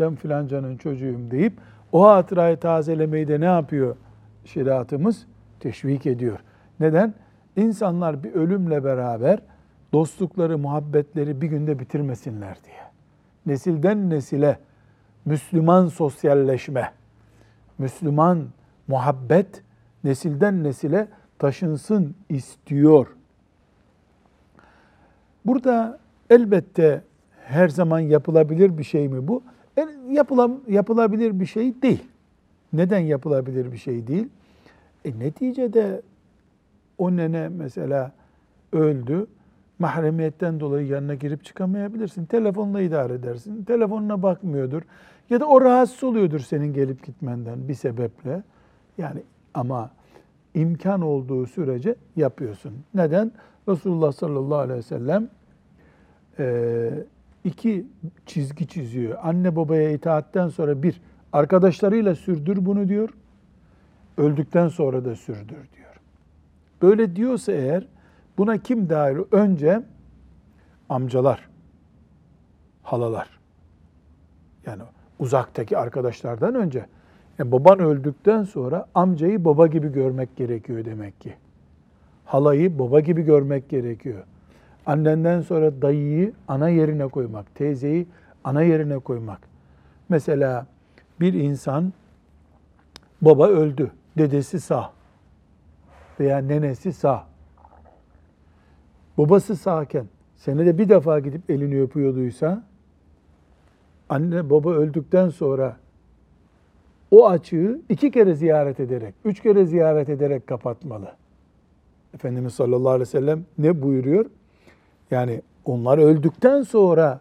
ben 0.00 0.14
filancanın 0.14 0.76
çocuğuyum 0.76 1.30
deyip 1.30 1.52
o 1.92 2.06
hatırayı 2.06 2.56
tazelemeyi 2.56 3.28
de 3.28 3.40
ne 3.40 3.44
yapıyor 3.44 3.96
şeriatımız? 4.44 5.26
Teşvik 5.60 6.06
ediyor. 6.06 6.38
Neden? 6.80 7.14
İnsanlar 7.56 8.24
bir 8.24 8.32
ölümle 8.32 8.84
beraber 8.84 9.38
dostlukları, 9.92 10.58
muhabbetleri 10.58 11.40
bir 11.40 11.46
günde 11.46 11.78
bitirmesinler 11.78 12.58
diye. 12.64 12.80
Nesilden 13.46 14.10
nesile 14.10 14.58
Müslüman 15.24 15.86
sosyalleşme, 15.86 16.92
Müslüman 17.78 18.44
muhabbet 18.88 19.62
nesilden 20.04 20.64
nesile 20.64 21.08
taşınsın 21.38 22.14
istiyor. 22.28 23.06
Burada 25.44 25.98
elbette 26.30 27.02
her 27.44 27.68
zaman 27.68 27.98
yapılabilir 28.00 28.78
bir 28.78 28.84
şey 28.84 29.08
mi 29.08 29.28
bu? 29.28 29.42
El- 29.76 30.10
Yapılam, 30.10 30.60
yapılabilir 30.68 31.40
bir 31.40 31.46
şey 31.46 31.82
değil. 31.82 32.04
Neden 32.72 32.98
yapılabilir 32.98 33.72
bir 33.72 33.76
şey 33.76 34.06
değil? 34.06 34.28
E 35.04 35.18
neticede 35.18 36.02
o 36.98 37.16
nene 37.16 37.48
mesela 37.48 38.12
öldü. 38.72 39.26
Mahremiyetten 39.78 40.60
dolayı 40.60 40.86
yanına 40.86 41.14
girip 41.14 41.44
çıkamayabilirsin. 41.44 42.24
Telefonla 42.26 42.80
idare 42.80 43.12
edersin. 43.14 43.64
Telefonuna 43.64 44.22
bakmıyordur. 44.22 44.82
Ya 45.30 45.40
da 45.40 45.46
o 45.46 45.60
rahatsız 45.60 46.04
oluyordur 46.04 46.40
senin 46.40 46.72
gelip 46.72 47.06
gitmenden 47.06 47.68
bir 47.68 47.74
sebeple. 47.74 48.42
Yani 48.98 49.22
ama 49.54 49.90
imkan 50.54 51.00
olduğu 51.00 51.46
sürece 51.46 51.94
yapıyorsun. 52.16 52.72
Neden? 52.94 53.32
Resulullah 53.68 54.12
sallallahu 54.12 54.58
aleyhi 54.58 54.78
ve 54.78 54.82
sellem 54.82 55.28
e, 56.38 56.90
iki 57.44 57.86
çizgi 58.26 58.68
çiziyor. 58.68 59.18
Anne 59.22 59.56
babaya 59.56 59.90
itaatten 59.90 60.48
sonra 60.48 60.82
bir, 60.82 61.00
arkadaşlarıyla 61.32 62.14
sürdür 62.14 62.66
bunu 62.66 62.88
diyor. 62.88 63.08
Öldükten 64.18 64.68
sonra 64.68 65.04
da 65.04 65.16
sürdür 65.16 65.68
diyor. 65.76 66.00
Böyle 66.82 67.16
diyorsa 67.16 67.52
eğer 67.52 67.86
buna 68.38 68.58
kim 68.58 68.90
dahil? 68.90 69.16
Önce 69.32 69.82
amcalar, 70.88 71.48
halalar. 72.82 73.38
Yani 74.66 74.82
uzaktaki 75.18 75.78
arkadaşlardan 75.78 76.54
önce. 76.54 76.86
Yani 77.38 77.52
baban 77.52 77.78
öldükten 77.78 78.42
sonra 78.42 78.86
amcayı 78.94 79.44
baba 79.44 79.66
gibi 79.66 79.92
görmek 79.92 80.36
gerekiyor 80.36 80.84
demek 80.84 81.20
ki. 81.20 81.34
Halayı 82.24 82.78
baba 82.78 83.00
gibi 83.00 83.22
görmek 83.22 83.68
gerekiyor. 83.68 84.24
Annenden 84.86 85.40
sonra 85.40 85.82
dayıyı 85.82 86.32
ana 86.48 86.68
yerine 86.68 87.08
koymak, 87.08 87.54
teyzeyi 87.54 88.06
ana 88.44 88.62
yerine 88.62 88.98
koymak. 88.98 89.40
Mesela 90.08 90.66
bir 91.20 91.34
insan 91.34 91.92
baba 93.22 93.48
öldü, 93.48 93.90
dedesi 94.18 94.60
sağ 94.60 94.92
veya 96.20 96.38
nenesi 96.38 96.92
sağ. 96.92 97.26
Babası 99.18 99.56
sağken 99.56 100.06
senede 100.36 100.78
bir 100.78 100.88
defa 100.88 101.18
gidip 101.18 101.50
elini 101.50 101.82
öpüyorduysa 101.82 102.64
anne 104.08 104.50
baba 104.50 104.70
öldükten 104.70 105.28
sonra 105.28 105.76
o 107.10 107.28
açığı 107.28 107.80
iki 107.88 108.10
kere 108.10 108.34
ziyaret 108.34 108.80
ederek, 108.80 109.14
üç 109.24 109.40
kere 109.40 109.64
ziyaret 109.64 110.08
ederek 110.08 110.46
kapatmalı. 110.46 111.12
Efendimiz 112.14 112.54
sallallahu 112.54 112.88
aleyhi 112.88 113.00
ve 113.00 113.06
sellem 113.10 113.44
ne 113.58 113.82
buyuruyor? 113.82 114.26
Yani 115.10 115.42
onlar 115.64 115.98
öldükten 115.98 116.62
sonra 116.62 117.20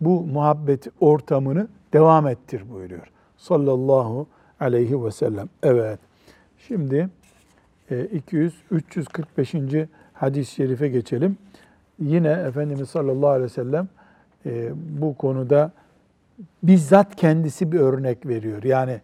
bu 0.00 0.20
muhabbet 0.20 0.86
ortamını 1.00 1.68
devam 1.92 2.26
ettir 2.26 2.62
buyuruyor. 2.72 3.06
Sallallahu 3.36 4.26
aleyhi 4.60 5.04
ve 5.04 5.10
sellem. 5.10 5.48
Evet. 5.62 5.98
Şimdi 6.58 7.08
e, 7.90 8.04
200 8.04 8.54
345. 8.70 9.54
hadis-i 10.12 10.54
şerife 10.54 10.88
geçelim. 10.88 11.38
Yine 11.98 12.28
Efendimiz 12.28 12.90
sallallahu 12.90 13.30
aleyhi 13.30 13.44
ve 13.44 13.54
sellem 13.54 13.88
e, 14.46 14.72
bu 15.00 15.14
konuda 15.16 15.72
bizzat 16.62 17.16
kendisi 17.16 17.72
bir 17.72 17.80
örnek 17.80 18.26
veriyor. 18.26 18.62
Yani 18.62 19.00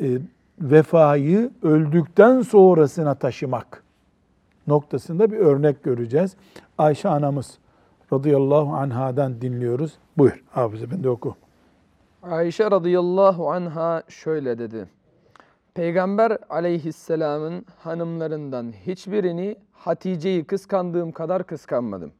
e, 0.00 0.18
vefayı 0.60 1.50
öldükten 1.62 2.40
sonrasına 2.42 3.14
taşımak 3.14 3.85
noktasında 4.66 5.30
bir 5.30 5.36
örnek 5.36 5.84
göreceğiz. 5.84 6.36
Ayşe 6.78 7.08
anamız 7.08 7.58
radıyallahu 8.12 8.74
anhadan 8.74 9.40
dinliyoruz. 9.40 9.98
Buyur 10.18 10.44
Hafız 10.50 10.82
Efendi 10.82 11.08
oku. 11.08 11.36
Ayşe 12.22 12.70
radıyallahu 12.70 13.50
anha 13.50 14.02
şöyle 14.08 14.58
dedi. 14.58 14.88
Peygamber 15.74 16.38
aleyhisselamın 16.50 17.64
hanımlarından 17.78 18.72
hiçbirini 18.86 19.56
Hatice'yi 19.72 20.44
kıskandığım 20.44 21.12
kadar 21.12 21.44
kıskanmadım. 21.44 22.12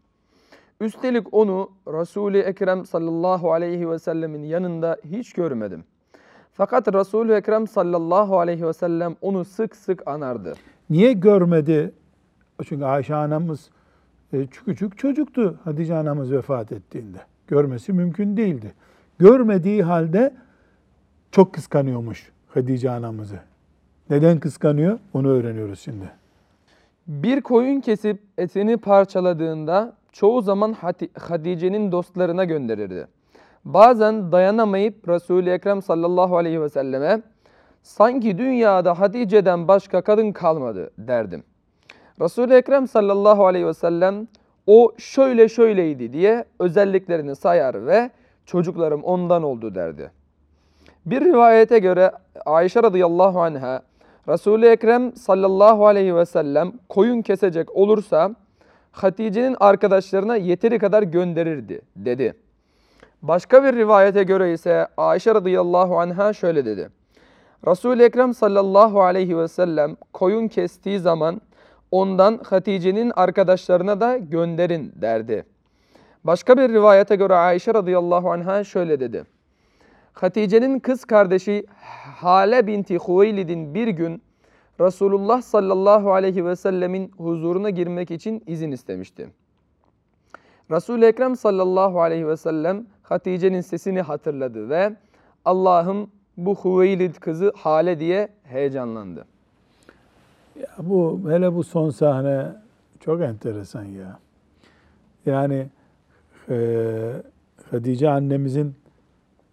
Üstelik 0.80 1.34
onu 1.34 1.70
Resul-i 1.86 2.38
Ekrem 2.38 2.86
sallallahu 2.86 3.52
aleyhi 3.52 3.90
ve 3.90 3.98
sellemin 3.98 4.42
yanında 4.42 4.96
hiç 5.04 5.32
görmedim. 5.32 5.84
Fakat 6.52 6.94
Resul-i 6.94 7.32
Ekrem 7.32 7.66
sallallahu 7.66 8.38
aleyhi 8.38 8.66
ve 8.66 8.72
sellem 8.72 9.16
onu 9.20 9.44
sık 9.44 9.76
sık 9.76 10.08
anardı. 10.08 10.54
Niye 10.90 11.12
görmedi? 11.12 11.92
Çünkü 12.64 12.84
Ayşe 12.84 13.14
anamız 13.14 13.70
e, 14.32 14.46
küçük 14.46 14.98
çocuktu 14.98 15.58
Hatice 15.64 15.96
anamız 15.96 16.32
vefat 16.32 16.72
ettiğinde. 16.72 17.18
Görmesi 17.48 17.92
mümkün 17.92 18.36
değildi. 18.36 18.72
Görmediği 19.18 19.82
halde 19.82 20.34
çok 21.32 21.54
kıskanıyormuş 21.54 22.32
Hatice 22.48 22.90
anamızı. 22.90 23.38
Neden 24.10 24.40
kıskanıyor? 24.40 24.98
Onu 25.14 25.28
öğreniyoruz 25.28 25.80
şimdi. 25.80 26.10
Bir 27.06 27.40
koyun 27.40 27.80
kesip 27.80 28.20
etini 28.38 28.76
parçaladığında 28.76 29.96
çoğu 30.12 30.42
zaman 30.42 30.72
Hati- 30.72 31.18
Hatice'nin 31.18 31.92
dostlarına 31.92 32.44
gönderirdi. 32.44 33.06
Bazen 33.64 34.32
dayanamayıp 34.32 35.08
Resul-i 35.08 35.50
Ekrem 35.50 35.82
sallallahu 35.82 36.36
aleyhi 36.36 36.60
ve 36.62 36.68
selleme 36.68 37.22
sanki 37.82 38.38
dünyada 38.38 39.00
Hatice'den 39.00 39.68
başka 39.68 40.02
kadın 40.02 40.32
kalmadı 40.32 40.90
derdim. 40.98 41.42
Resul-i 42.20 42.54
Ekrem 42.54 42.88
sallallahu 42.88 43.46
aleyhi 43.46 43.66
ve 43.66 43.74
sellem 43.74 44.28
o 44.66 44.92
şöyle 44.98 45.48
şöyleydi 45.48 46.12
diye 46.12 46.44
özelliklerini 46.58 47.36
sayar 47.36 47.86
ve 47.86 48.10
çocuklarım 48.46 49.04
ondan 49.04 49.42
oldu 49.42 49.74
derdi. 49.74 50.10
Bir 51.06 51.20
rivayete 51.20 51.78
göre 51.78 52.12
Ayşe 52.46 52.82
radıyallahu 52.82 53.40
anha 53.40 53.82
Resul-i 54.28 54.66
Ekrem 54.66 55.16
sallallahu 55.16 55.86
aleyhi 55.86 56.16
ve 56.16 56.26
sellem 56.26 56.72
koyun 56.88 57.22
kesecek 57.22 57.76
olursa 57.76 58.34
Hatice'nin 58.92 59.56
arkadaşlarına 59.60 60.36
yeteri 60.36 60.78
kadar 60.78 61.02
gönderirdi 61.02 61.80
dedi. 61.96 62.34
Başka 63.22 63.64
bir 63.64 63.72
rivayete 63.72 64.22
göre 64.22 64.52
ise 64.52 64.86
Ayşe 64.96 65.34
radıyallahu 65.34 65.98
anha 65.98 66.32
şöyle 66.32 66.64
dedi. 66.64 66.88
Resul-i 67.66 68.02
Ekrem 68.02 68.34
sallallahu 68.34 69.02
aleyhi 69.02 69.38
ve 69.38 69.48
sellem 69.48 69.96
koyun 70.12 70.48
kestiği 70.48 70.98
zaman 70.98 71.40
ondan 71.90 72.40
Hatice'nin 72.44 73.12
arkadaşlarına 73.16 74.00
da 74.00 74.16
gönderin 74.16 74.92
derdi. 74.96 75.44
Başka 76.24 76.56
bir 76.56 76.68
rivayete 76.68 77.16
göre 77.16 77.34
Ayşe 77.34 77.74
radıyallahu 77.74 78.30
anha 78.30 78.64
şöyle 78.64 79.00
dedi. 79.00 79.24
Hatice'nin 80.12 80.78
kız 80.78 81.04
kardeşi 81.04 81.66
Hale 82.16 82.66
binti 82.66 82.98
Huveylid'in 82.98 83.74
bir 83.74 83.88
gün 83.88 84.22
Resulullah 84.80 85.42
sallallahu 85.42 86.12
aleyhi 86.12 86.44
ve 86.46 86.56
sellemin 86.56 87.10
huzuruna 87.16 87.70
girmek 87.70 88.10
için 88.10 88.42
izin 88.46 88.72
istemişti. 88.72 89.28
Resul-i 90.70 91.04
Ekrem 91.04 91.36
sallallahu 91.36 92.00
aleyhi 92.00 92.28
ve 92.28 92.36
sellem 92.36 92.86
Hatice'nin 93.02 93.60
sesini 93.60 94.00
hatırladı 94.00 94.68
ve 94.68 94.96
Allah'ım 95.44 96.10
bu 96.36 96.54
Huveylid 96.54 97.14
kızı 97.14 97.52
Hale 97.56 98.00
diye 98.00 98.28
heyecanlandı. 98.44 99.26
Ya 100.60 100.68
bu 100.78 101.20
hele 101.30 101.54
bu 101.54 101.64
son 101.64 101.90
sahne 101.90 102.46
çok 103.00 103.22
enteresan 103.22 103.84
ya. 103.84 104.18
Yani 105.26 105.66
e, 106.48 107.12
Hatice 107.70 108.10
annemizin 108.10 108.74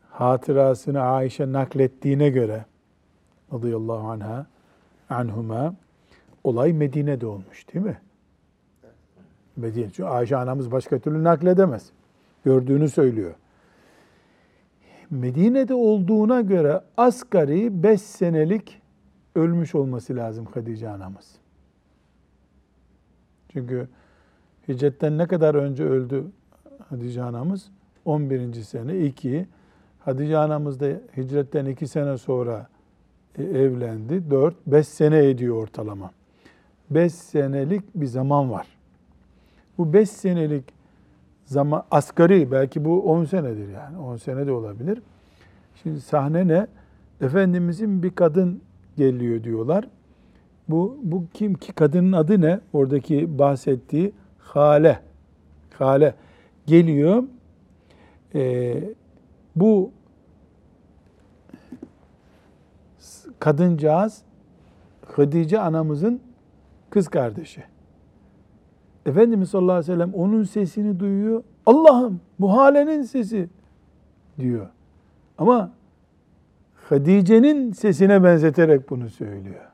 hatırasını 0.10 1.02
Ayşe 1.02 1.52
naklettiğine 1.52 2.30
göre 2.30 2.66
radıyallahu 3.54 4.08
anha 4.08 4.46
anhuma 5.10 5.76
olay 6.44 6.74
Medine'de 6.74 7.26
olmuş 7.26 7.74
değil 7.74 7.86
mi? 7.86 7.98
Medine. 9.56 9.86
Çünkü 9.86 10.04
Ayşe 10.04 10.38
anamız 10.38 10.72
başka 10.72 11.00
türlü 11.00 11.24
nakledemez. 11.24 11.90
Gördüğünü 12.46 12.90
söylüyor. 12.90 13.34
Medine'de 15.10 15.74
olduğuna 15.74 16.42
göre 16.42 16.82
asgari 16.98 17.84
5 17.84 18.02
senelik 18.02 18.82
ölmüş 19.36 19.76
olması 19.76 20.16
lazım 20.16 20.46
Hatice 20.54 20.90
anamız. 20.90 21.36
Çünkü 23.50 23.88
hicretten 24.68 25.18
ne 25.18 25.28
kadar 25.28 25.56
önce 25.56 25.84
öldü 25.84 26.26
Hatice 26.90 27.24
anamız? 27.24 27.72
11. 28.06 28.54
sene 28.54 29.00
2. 29.00 29.48
Hatice 30.00 30.38
anamız 30.38 30.80
da 30.80 30.86
hicretten 31.18 31.66
2 31.66 31.88
sene 31.88 32.18
sonra 32.18 32.68
e, 33.38 33.44
evlendi. 33.44 34.32
4, 34.32 34.56
5 34.68 34.88
sene 34.88 35.30
ediyor 35.30 35.56
ortalama. 35.56 36.12
5 36.90 37.14
senelik 37.14 37.84
bir 37.96 38.06
zaman 38.06 38.52
var. 38.52 38.68
Bu 39.78 39.94
5 39.94 40.10
senelik 40.10 40.64
zaman 41.46 41.84
asgari 41.92 42.52
belki 42.52 42.86
bu 42.86 43.02
10 43.02 43.26
senedir 43.26 43.70
yani 43.70 43.98
10 43.98 44.18
sene 44.18 44.48
de 44.48 44.52
olabilir. 44.52 45.02
Şimdi 45.84 46.02
sahne 46.02 46.48
ne? 46.48 46.68
Efendimizin 47.22 48.04
bir 48.04 48.16
kadın 48.16 48.62
geliyor 48.98 49.44
diyorlar. 49.44 49.88
Bu, 50.70 50.98
bu 51.04 51.24
kim 51.34 51.54
ki 51.54 51.74
kadının 51.74 52.12
adı 52.12 52.42
ne? 52.42 52.60
Oradaki 52.74 53.40
bahsettiği 53.40 54.12
hale. 54.38 55.00
Hale 55.80 56.16
geliyor. 56.66 57.24
Ee, 58.36 58.84
bu 59.56 59.92
kadıncağız 63.40 64.24
Hatice 65.16 65.60
anamızın 65.60 66.22
kız 66.90 67.08
kardeşi. 67.08 67.64
Efendimiz 69.06 69.50
sallallahu 69.50 69.72
aleyhi 69.76 69.92
ve 69.92 69.96
sellem 69.96 70.14
onun 70.14 70.44
sesini 70.44 71.00
duyuyor. 71.00 71.44
Allah'ım 71.66 72.22
bu 72.40 72.58
halenin 72.58 73.04
sesi 73.04 73.50
diyor. 74.40 74.70
Ama 75.38 75.72
Hatice'nin 76.90 77.72
sesine 77.72 78.24
benzeterek 78.24 78.90
bunu 78.90 79.10
söylüyor. 79.10 79.66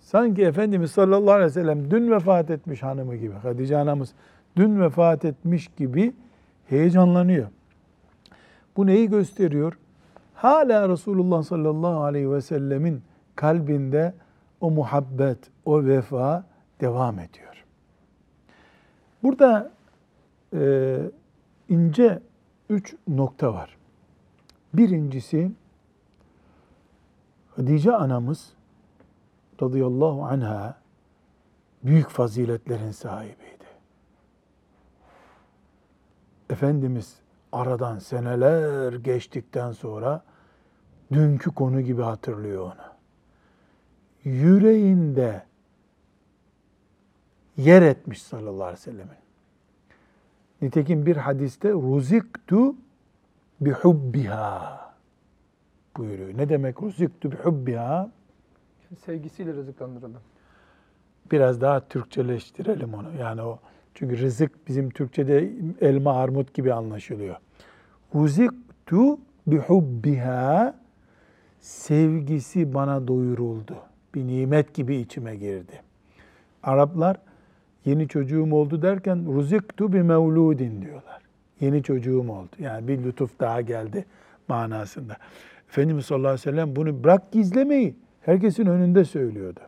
Sanki 0.00 0.42
Efendimiz 0.42 0.90
sallallahu 0.90 1.32
aleyhi 1.32 1.50
ve 1.50 1.52
sellem 1.52 1.90
dün 1.90 2.10
vefat 2.10 2.50
etmiş 2.50 2.82
hanımı 2.82 3.16
gibi, 3.16 3.34
Hatice 3.34 3.78
anamız 3.78 4.12
dün 4.56 4.80
vefat 4.80 5.24
etmiş 5.24 5.68
gibi 5.76 6.12
heyecanlanıyor. 6.66 7.48
Bu 8.76 8.86
neyi 8.86 9.10
gösteriyor? 9.10 9.78
Hala 10.34 10.88
Resulullah 10.88 11.42
sallallahu 11.42 12.02
aleyhi 12.02 12.30
ve 12.30 12.40
sellemin 12.40 13.02
kalbinde 13.36 14.14
o 14.60 14.70
muhabbet, 14.70 15.38
o 15.64 15.84
vefa 15.84 16.44
devam 16.80 17.18
ediyor. 17.18 17.64
Burada 19.22 19.70
e, 20.54 20.96
ince 21.68 22.20
üç 22.70 22.94
nokta 23.08 23.54
var. 23.54 23.76
Birincisi 24.74 25.50
Hatice 27.56 27.92
anamız 27.92 28.52
radıyallahu 29.62 30.24
anha 30.24 30.74
büyük 31.84 32.08
faziletlerin 32.08 32.90
sahibiydi. 32.90 33.64
Efendimiz 36.50 37.16
aradan 37.52 37.98
seneler 37.98 38.92
geçtikten 38.92 39.72
sonra 39.72 40.24
dünkü 41.12 41.50
konu 41.54 41.80
gibi 41.80 42.02
hatırlıyor 42.02 42.62
onu. 42.62 42.92
Yüreğinde 44.24 45.46
yer 47.56 47.82
etmiş 47.82 48.22
sallallahu 48.22 48.64
aleyhi 48.64 48.80
ve 48.80 48.82
sellemin. 48.82 49.22
Nitekim 50.62 51.06
bir 51.06 51.16
hadiste 51.16 51.72
ruziktu 51.72 52.74
bihubbiha 53.60 54.91
buyuruyor. 55.96 56.38
Ne 56.38 56.48
demek 56.48 56.82
ruziktu 56.82 57.32
bihubbiha? 57.32 58.10
Sevgisiyle 59.04 59.52
rızıklandırıldı. 59.52 60.18
Biraz 61.32 61.60
daha 61.60 61.88
Türkçeleştirelim 61.88 62.94
onu. 62.94 63.08
Yani 63.20 63.42
o 63.42 63.58
çünkü 63.94 64.18
rızık 64.18 64.68
bizim 64.68 64.90
Türkçede 64.90 65.50
elma 65.80 66.12
armut 66.12 66.54
gibi 66.54 66.72
anlaşılıyor. 66.72 67.36
Ruziktu 68.14 69.18
bihubbiha 69.46 70.74
sevgisi 71.60 72.74
bana 72.74 73.08
doyuruldu. 73.08 73.76
Bir 74.14 74.26
nimet 74.26 74.74
gibi 74.74 74.96
içime 74.96 75.36
girdi. 75.36 75.82
Araplar 76.62 77.16
yeni 77.84 78.08
çocuğum 78.08 78.52
oldu 78.52 78.82
derken 78.82 79.34
ruziktu 79.34 79.92
bi 79.92 80.02
mevludin 80.02 80.82
diyorlar. 80.82 81.22
Yeni 81.60 81.82
çocuğum 81.82 82.30
oldu. 82.30 82.56
Yani 82.58 82.88
bir 82.88 83.04
lütuf 83.04 83.40
daha 83.40 83.60
geldi 83.60 84.04
manasında. 84.48 85.16
Efendimiz 85.72 86.06
sallallahu 86.06 86.28
aleyhi 86.28 86.48
ve 86.48 86.50
sellem 86.50 86.76
bunu 86.76 87.04
bırak 87.04 87.32
gizlemeyi 87.32 87.94
herkesin 88.20 88.66
önünde 88.66 89.04
söylüyordu. 89.04 89.60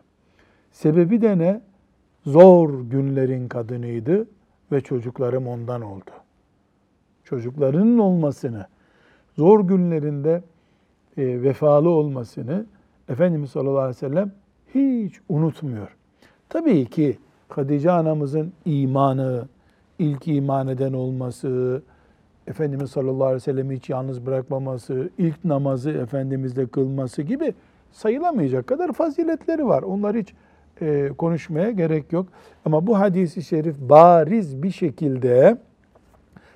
Sebebi 0.71 1.21
de 1.21 1.37
ne? 1.37 1.61
Zor 2.25 2.81
günlerin 2.81 3.47
kadınıydı 3.47 4.27
ve 4.71 4.81
çocuklarım 4.81 5.47
ondan 5.47 5.81
oldu. 5.81 6.11
Çocuklarının 7.23 7.97
olmasını, 7.97 8.65
zor 9.37 9.67
günlerinde 9.67 10.43
e, 11.17 11.41
vefalı 11.41 11.89
olmasını 11.89 12.65
Efendimiz 13.09 13.49
sallallahu 13.49 13.79
aleyhi 13.79 13.95
ve 13.95 14.09
sellem 14.09 14.31
hiç 14.75 15.19
unutmuyor. 15.29 15.95
Tabii 16.49 16.85
ki 16.85 17.17
Hatice 17.49 17.91
anamızın 17.91 18.53
imanı, 18.65 19.47
ilk 19.99 20.27
iman 20.27 20.67
eden 20.67 20.93
olması, 20.93 21.81
Efendimiz 22.47 22.91
sallallahu 22.91 23.25
aleyhi 23.25 23.35
ve 23.35 23.39
sellem'i 23.39 23.75
hiç 23.75 23.89
yalnız 23.89 24.25
bırakmaması, 24.25 25.09
ilk 25.17 25.45
namazı 25.45 25.91
Efendimizle 25.91 26.67
kılması 26.67 27.21
gibi 27.21 27.53
sayılamayacak 27.91 28.67
kadar 28.67 28.91
faziletleri 28.91 29.67
var. 29.67 29.83
Onlar 29.83 30.15
hiç 30.15 30.33
e, 30.81 31.11
konuşmaya 31.17 31.71
gerek 31.71 32.13
yok. 32.13 32.27
Ama 32.65 32.87
bu 32.87 32.99
hadisi 32.99 33.43
şerif 33.43 33.75
bariz 33.79 34.63
bir 34.63 34.71
şekilde 34.71 35.57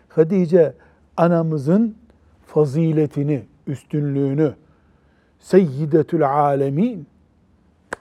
Hatice 0.09 0.73
anamızın 1.17 1.95
faziletini, 2.45 3.43
üstünlüğünü, 3.67 4.53
seyyidetül 5.39 6.29
alemin, 6.29 7.07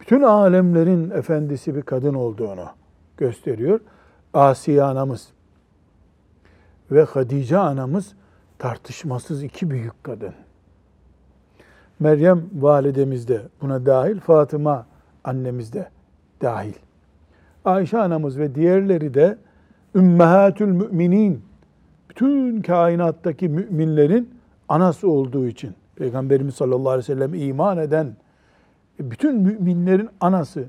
bütün 0.01 0.22
alemlerin 0.22 1.11
efendisi 1.11 1.74
bir 1.77 1.83
kadın 1.83 2.14
olduğunu 2.14 2.66
gösteriyor. 3.16 3.81
Asiye 4.35 4.83
anamız 4.83 5.29
ve 6.90 7.03
Hatice 7.03 7.59
anamız 7.59 8.14
tartışmasız 8.59 9.42
iki 9.42 9.70
büyük 9.70 10.05
kadın. 10.05 10.35
Meryem 12.01 12.44
validemiz 12.55 13.29
de 13.29 13.42
buna 13.62 13.87
dahil, 13.87 14.20
Fatıma 14.20 14.87
annemiz 15.24 15.72
de 15.72 15.88
dahil. 16.42 16.74
Ayşe 17.64 17.98
anamız 17.98 18.38
ve 18.38 18.55
diğerleri 18.55 19.14
de 19.14 19.38
ümmehatül 19.94 20.66
müminin, 20.66 21.42
bütün 22.11 22.62
kainattaki 22.62 23.48
müminlerin 23.48 24.31
anası 24.68 25.11
olduğu 25.11 25.46
için, 25.46 25.74
Peygamberimiz 25.96 26.55
sallallahu 26.55 26.90
aleyhi 26.90 27.11
ve 27.11 27.14
sellem 27.14 27.35
iman 27.35 27.79
eden 27.79 28.16
bütün 29.01 29.37
müminlerin 29.37 30.09
anası. 30.20 30.64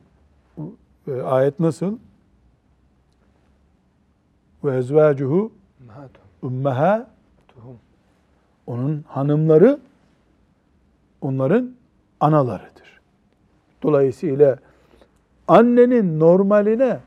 E, 1.07 1.21
ayet 1.21 1.59
nasıl? 1.59 1.97
Ve 4.63 4.77
ezvacuhu 4.77 5.51
ummeha 6.41 7.07
onun 8.67 9.03
hanımları 9.07 9.79
onların 11.21 11.71
analarıdır. 12.19 13.01
Dolayısıyla 13.83 14.57
annenin 15.47 16.19
normaline 16.19 16.99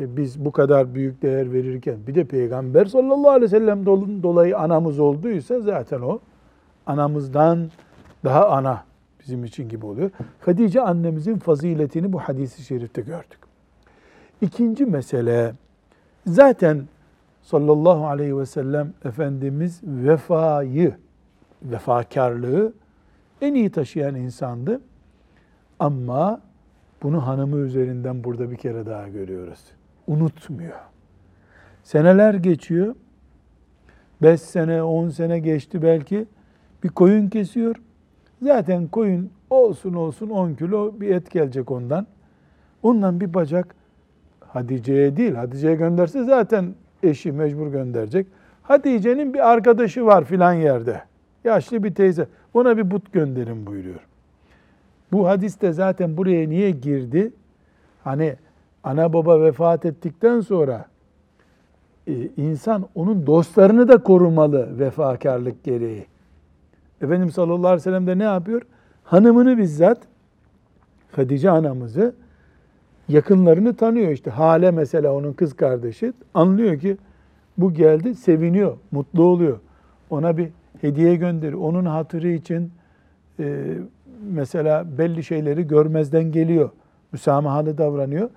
e, 0.00 0.16
biz 0.16 0.44
bu 0.44 0.52
kadar 0.52 0.94
büyük 0.94 1.22
değer 1.22 1.52
verirken 1.52 1.96
bir 2.06 2.14
de 2.14 2.24
Peygamber 2.24 2.84
sallallahu 2.84 3.30
aleyhi 3.30 3.52
ve 3.52 3.58
sellem 3.58 3.86
dolayı 4.22 4.58
anamız 4.58 4.98
olduysa 4.98 5.60
zaten 5.60 6.00
o 6.00 6.18
anamızdan 6.86 7.70
daha 8.24 8.48
ana 8.48 8.84
bizim 9.20 9.44
için 9.44 9.68
gibi 9.68 9.86
oluyor. 9.86 10.10
Hatice 10.40 10.80
annemizin 10.80 11.38
faziletini 11.38 12.12
bu 12.12 12.18
hadisi 12.18 12.62
şerifte 12.62 13.02
gördük. 13.02 13.38
İkinci 14.40 14.86
mesele 14.86 15.54
zaten 16.26 16.82
sallallahu 17.44 18.06
aleyhi 18.06 18.38
ve 18.38 18.46
sellem 18.46 18.92
Efendimiz 19.04 19.80
vefayı, 19.84 20.94
vefakarlığı 21.62 22.72
en 23.40 23.54
iyi 23.54 23.70
taşıyan 23.70 24.14
insandı. 24.14 24.80
Ama 25.78 26.40
bunu 27.02 27.26
hanımı 27.26 27.56
üzerinden 27.58 28.24
burada 28.24 28.50
bir 28.50 28.56
kere 28.56 28.86
daha 28.86 29.08
görüyoruz. 29.08 29.60
Unutmuyor. 30.06 30.78
Seneler 31.82 32.34
geçiyor. 32.34 32.94
Beş 34.22 34.40
sene, 34.40 34.82
on 34.82 35.08
sene 35.08 35.38
geçti 35.38 35.82
belki. 35.82 36.26
Bir 36.84 36.88
koyun 36.88 37.28
kesiyor. 37.28 37.76
Zaten 38.42 38.88
koyun 38.88 39.30
olsun 39.50 39.94
olsun 39.94 40.30
on 40.30 40.54
kilo 40.54 41.00
bir 41.00 41.10
et 41.10 41.30
gelecek 41.30 41.70
ondan. 41.70 42.06
Ondan 42.82 43.20
bir 43.20 43.34
bacak 43.34 43.74
Hatice'ye 44.40 45.16
değil. 45.16 45.34
Hatice'ye 45.34 45.74
gönderse 45.74 46.24
zaten 46.24 46.74
eşi 47.04 47.32
mecbur 47.32 47.66
gönderecek. 47.66 48.26
Hatice'nin 48.62 49.34
bir 49.34 49.50
arkadaşı 49.52 50.06
var 50.06 50.24
filan 50.24 50.52
yerde. 50.52 51.02
Yaşlı 51.44 51.84
bir 51.84 51.94
teyze. 51.94 52.26
Ona 52.54 52.76
bir 52.76 52.90
but 52.90 53.12
gönderin 53.12 53.66
buyuruyor. 53.66 54.00
Bu 55.12 55.28
hadis 55.28 55.60
de 55.60 55.72
zaten 55.72 56.16
buraya 56.16 56.48
niye 56.48 56.70
girdi? 56.70 57.32
Hani 58.04 58.36
ana 58.84 59.12
baba 59.12 59.40
vefat 59.40 59.84
ettikten 59.84 60.40
sonra 60.40 60.86
e, 62.06 62.12
insan 62.36 62.88
onun 62.94 63.26
dostlarını 63.26 63.88
da 63.88 63.98
korumalı 63.98 64.78
vefakarlık 64.78 65.64
gereği. 65.64 66.06
Efendimiz 67.02 67.34
sallallahu 67.34 67.66
aleyhi 67.66 67.76
ve 67.76 67.80
sellem 67.80 68.06
de 68.06 68.18
ne 68.18 68.22
yapıyor? 68.22 68.62
Hanımını 69.04 69.58
bizzat 69.58 69.98
Hatice 71.16 71.50
anamızı 71.50 72.14
yakınlarını 73.08 73.76
tanıyor 73.76 74.10
işte. 74.10 74.30
Hale 74.30 74.70
mesela 74.70 75.12
onun 75.12 75.32
kız 75.32 75.56
kardeşi 75.56 76.12
anlıyor 76.34 76.78
ki 76.78 76.96
bu 77.58 77.74
geldi 77.74 78.14
seviniyor, 78.14 78.76
mutlu 78.90 79.22
oluyor. 79.24 79.58
Ona 80.10 80.36
bir 80.36 80.48
hediye 80.80 81.16
gönderiyor. 81.16 81.60
Onun 81.60 81.84
hatırı 81.84 82.28
için 82.28 82.70
e, 83.40 83.74
mesela 84.30 84.98
belli 84.98 85.24
şeyleri 85.24 85.66
görmezden 85.66 86.32
geliyor. 86.32 86.70
Müsamahalı 87.12 87.78
davranıyor. 87.78 88.30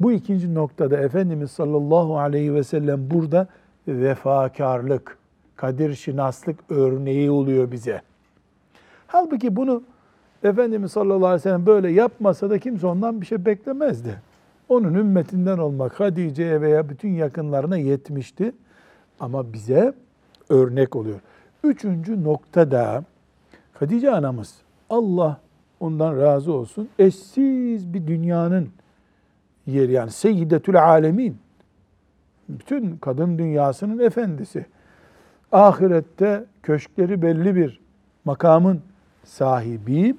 Bu 0.00 0.12
ikinci 0.12 0.54
noktada 0.54 0.96
Efendimiz 0.96 1.50
sallallahu 1.50 2.18
aleyhi 2.18 2.54
ve 2.54 2.64
sellem 2.64 3.10
burada 3.10 3.46
vefakarlık, 3.88 5.18
kadir 5.56 5.94
şinaslık 5.94 6.58
örneği 6.70 7.30
oluyor 7.30 7.72
bize. 7.72 8.02
Halbuki 9.06 9.56
bunu 9.56 9.82
Efendimiz 10.44 10.92
sallallahu 10.92 11.26
aleyhi 11.26 11.34
ve 11.34 11.42
sellem 11.42 11.66
böyle 11.66 11.90
yapmasa 11.90 12.50
da 12.50 12.58
kimse 12.58 12.86
ondan 12.86 13.20
bir 13.20 13.26
şey 13.26 13.44
beklemezdi. 13.44 14.20
Onun 14.68 14.94
ümmetinden 14.94 15.58
olmak 15.58 16.00
Hadice'ye 16.00 16.60
veya 16.60 16.88
bütün 16.88 17.08
yakınlarına 17.08 17.76
yetmişti. 17.76 18.52
Ama 19.20 19.52
bize 19.52 19.92
örnek 20.48 20.96
oluyor. 20.96 21.20
Üçüncü 21.64 22.24
noktada 22.24 23.04
Hadice 23.74 24.10
anamız 24.10 24.56
Allah 24.90 25.40
ondan 25.80 26.20
razı 26.20 26.52
olsun 26.52 26.88
eşsiz 26.98 27.94
bir 27.94 28.06
dünyanın 28.06 28.68
yeri 29.66 29.92
yani 29.92 30.10
seyyidetül 30.10 30.82
alemin 30.84 31.36
bütün 32.48 32.96
kadın 32.96 33.38
dünyasının 33.38 33.98
efendisi. 33.98 34.66
Ahirette 35.52 36.44
köşkleri 36.62 37.22
belli 37.22 37.56
bir 37.56 37.80
makamın 38.24 38.80
sahibi 39.24 40.14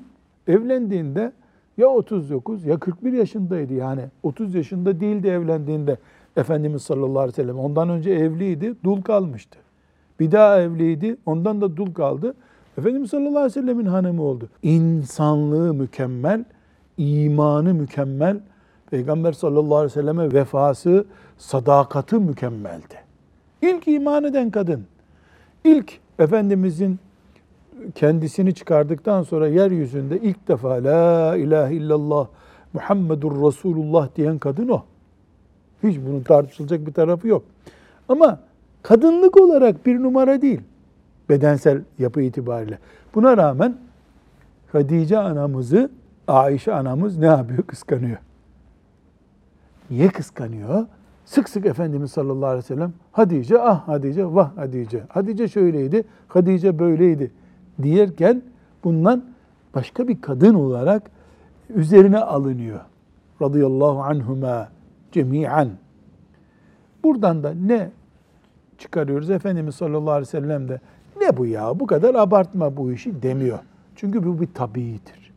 evlendiğinde 0.48 1.32
ya 1.78 1.88
39 1.88 2.66
ya 2.66 2.80
41 2.80 3.14
yaşındaydı 3.14 3.74
yani 3.74 4.02
30 4.24 4.56
yaşında 4.56 5.00
değildi 5.00 5.28
evlendiğinde 5.28 5.98
Efendimiz 6.38 6.82
sallallahu 6.82 7.20
aleyhi 7.20 7.38
ve 7.38 7.42
sellem 7.42 7.60
ondan 7.60 7.90
önce 7.90 8.12
evliydi 8.12 8.76
dul 8.84 9.02
kalmıştı. 9.02 9.60
Bir 10.20 10.32
daha 10.32 10.62
evliydi 10.62 11.18
ondan 11.26 11.62
da 11.62 11.78
dul 11.78 11.94
kaldı. 11.94 12.36
Efendimiz 12.78 13.10
sallallahu 13.10 13.30
aleyhi 13.30 13.46
ve 13.46 13.62
sellemin 13.62 13.86
hanımı 13.86 14.24
oldu. 14.24 14.50
İnsanlığı 14.64 15.74
mükemmel, 15.74 16.46
imanı 16.98 17.74
mükemmel, 17.74 18.40
Peygamber 18.92 19.32
sallallahu 19.32 19.76
aleyhi 19.76 19.98
ve 19.98 20.02
selleme 20.02 20.34
vefası, 20.34 21.06
sadakati 21.38 22.16
mükemmeldi. 22.16 22.96
İlk 23.62 23.88
iman 23.88 24.24
eden 24.24 24.52
kadın, 24.52 24.86
ilk 25.64 26.00
Efendimizin 26.20 27.00
kendisini 27.96 28.54
çıkardıktan 28.54 29.24
sonra 29.24 29.48
yeryüzünde 29.48 30.20
ilk 30.20 30.48
defa 30.48 30.70
La 30.70 31.36
ilahe 31.38 31.76
illallah 31.76 32.28
Muhammedur 32.74 33.48
Resulullah 33.48 34.10
diyen 34.16 34.38
kadın 34.38 34.68
o. 34.68 34.84
Hiç 35.84 35.98
bunun 36.08 36.22
tartışılacak 36.22 36.88
bir 36.88 36.94
tarafı 36.94 37.28
yok. 37.28 37.44
Ama 38.10 38.40
kadınlık 38.84 39.42
olarak 39.42 39.86
bir 39.86 40.00
numara 40.04 40.42
değil. 40.42 40.62
Bedensel 41.30 41.82
yapı 42.00 42.22
itibariyle. 42.22 42.80
Buna 43.16 43.38
rağmen 43.38 43.78
Hadice 44.72 45.18
anamızı 45.18 45.90
Ayşe 46.28 46.74
anamız 46.74 47.18
ne 47.18 47.26
yapıyor? 47.26 47.64
Kıskanıyor. 47.64 48.18
Niye 49.90 50.10
kıskanıyor? 50.10 50.86
Sık 51.26 51.50
sık 51.50 51.66
Efendimiz 51.66 52.12
sallallahu 52.12 52.46
aleyhi 52.46 52.64
ve 52.64 52.68
sellem 52.68 52.94
Hadice 53.12 53.62
ah 53.62 53.88
Hadice 53.88 54.26
vah 54.26 54.58
Hadice. 54.58 55.04
Hadice 55.10 55.48
şöyleydi, 55.48 56.04
Hadice 56.28 56.80
böyleydi 56.80 57.32
diyerken 57.84 58.42
bundan 58.84 59.24
başka 59.76 60.08
bir 60.08 60.22
kadın 60.22 60.54
olarak 60.54 61.04
üzerine 61.70 62.20
alınıyor. 62.20 62.80
Radıyallahu 63.42 64.02
anhuma 64.02 64.70
cemiyen. 65.12 65.70
Buradan 67.04 67.44
da 67.44 67.54
ne 67.54 67.92
çıkarıyoruz? 68.78 69.30
Efendimiz 69.30 69.76
sallallahu 69.76 70.12
aleyhi 70.12 70.28
ve 70.28 70.32
sellem 70.32 70.68
de 70.70 70.82
ne 71.22 71.38
bu 71.38 71.46
ya 71.46 71.80
bu 71.80 71.88
kadar 71.88 72.16
abartma 72.16 72.78
bu 72.78 72.92
işi 72.92 73.22
demiyor. 73.22 73.60
Çünkü 73.96 74.24
bu 74.24 74.42
bir 74.42 74.48
tabiidir. 74.54 75.34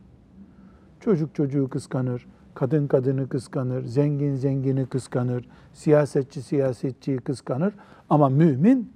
Çocuk 1.00 1.34
çocuğu 1.34 1.68
kıskanır, 1.68 2.26
kadın 2.54 2.86
kadını 2.86 3.28
kıskanır, 3.28 3.82
zengin 3.82 4.34
zengini 4.34 4.86
kıskanır, 4.86 5.48
siyasetçi 5.72 6.42
siyasetçiyi 6.42 7.18
kıskanır. 7.18 7.74
Ama 8.10 8.28
mümin 8.28 8.92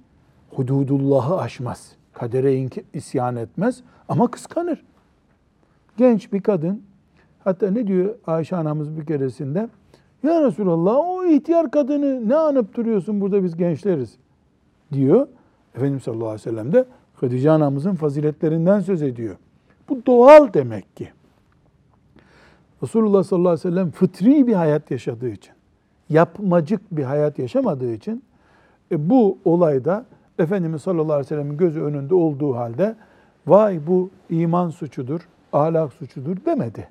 hududullahı 0.49 1.37
aşmaz. 1.37 1.95
Kadere 2.13 2.69
isyan 2.93 3.35
etmez 3.35 3.81
ama 4.09 4.31
kıskanır. 4.31 4.83
Genç 5.97 6.33
bir 6.33 6.41
kadın, 6.41 6.81
hatta 7.43 7.71
ne 7.71 7.87
diyor 7.87 8.15
Ayşe 8.27 8.55
anamız 8.55 8.97
bir 8.97 9.05
keresinde? 9.05 9.69
Ya 10.23 10.41
Resulallah 10.43 10.95
o 10.95 11.25
ihtiyar 11.25 11.71
kadını 11.71 12.29
ne 12.29 12.35
anıp 12.35 12.75
duruyorsun 12.75 13.21
burada 13.21 13.43
biz 13.43 13.57
gençleriz 13.57 14.17
diyor. 14.93 15.27
Efendimiz 15.75 16.03
sallallahu 16.03 16.27
aleyhi 16.27 16.41
ve 16.41 16.51
sellem 16.51 16.73
de 16.73 16.85
Hatice 17.15 17.51
anamızın 17.51 17.95
faziletlerinden 17.95 18.79
söz 18.79 19.01
ediyor. 19.01 19.35
Bu 19.89 20.05
doğal 20.05 20.53
demek 20.53 20.95
ki. 20.95 21.09
Resulullah 22.83 23.23
sallallahu 23.23 23.49
aleyhi 23.49 23.67
ve 23.67 23.71
sellem 23.71 23.91
fıtri 23.91 24.47
bir 24.47 24.53
hayat 24.53 24.91
yaşadığı 24.91 25.29
için, 25.29 25.53
yapmacık 26.09 26.81
bir 26.91 27.03
hayat 27.03 27.39
yaşamadığı 27.39 27.93
için 27.93 28.23
e, 28.91 29.09
bu 29.09 29.37
olayda 29.45 30.05
Efendimiz 30.39 30.81
sallallahu 30.81 31.13
aleyhi 31.13 31.25
ve 31.25 31.27
sellem'in 31.27 31.57
gözü 31.57 31.81
önünde 31.81 32.15
olduğu 32.15 32.55
halde 32.55 32.95
vay 33.47 33.87
bu 33.87 34.09
iman 34.29 34.69
suçudur, 34.69 35.21
ahlak 35.53 35.93
suçudur 35.93 36.37
demedi. 36.45 36.89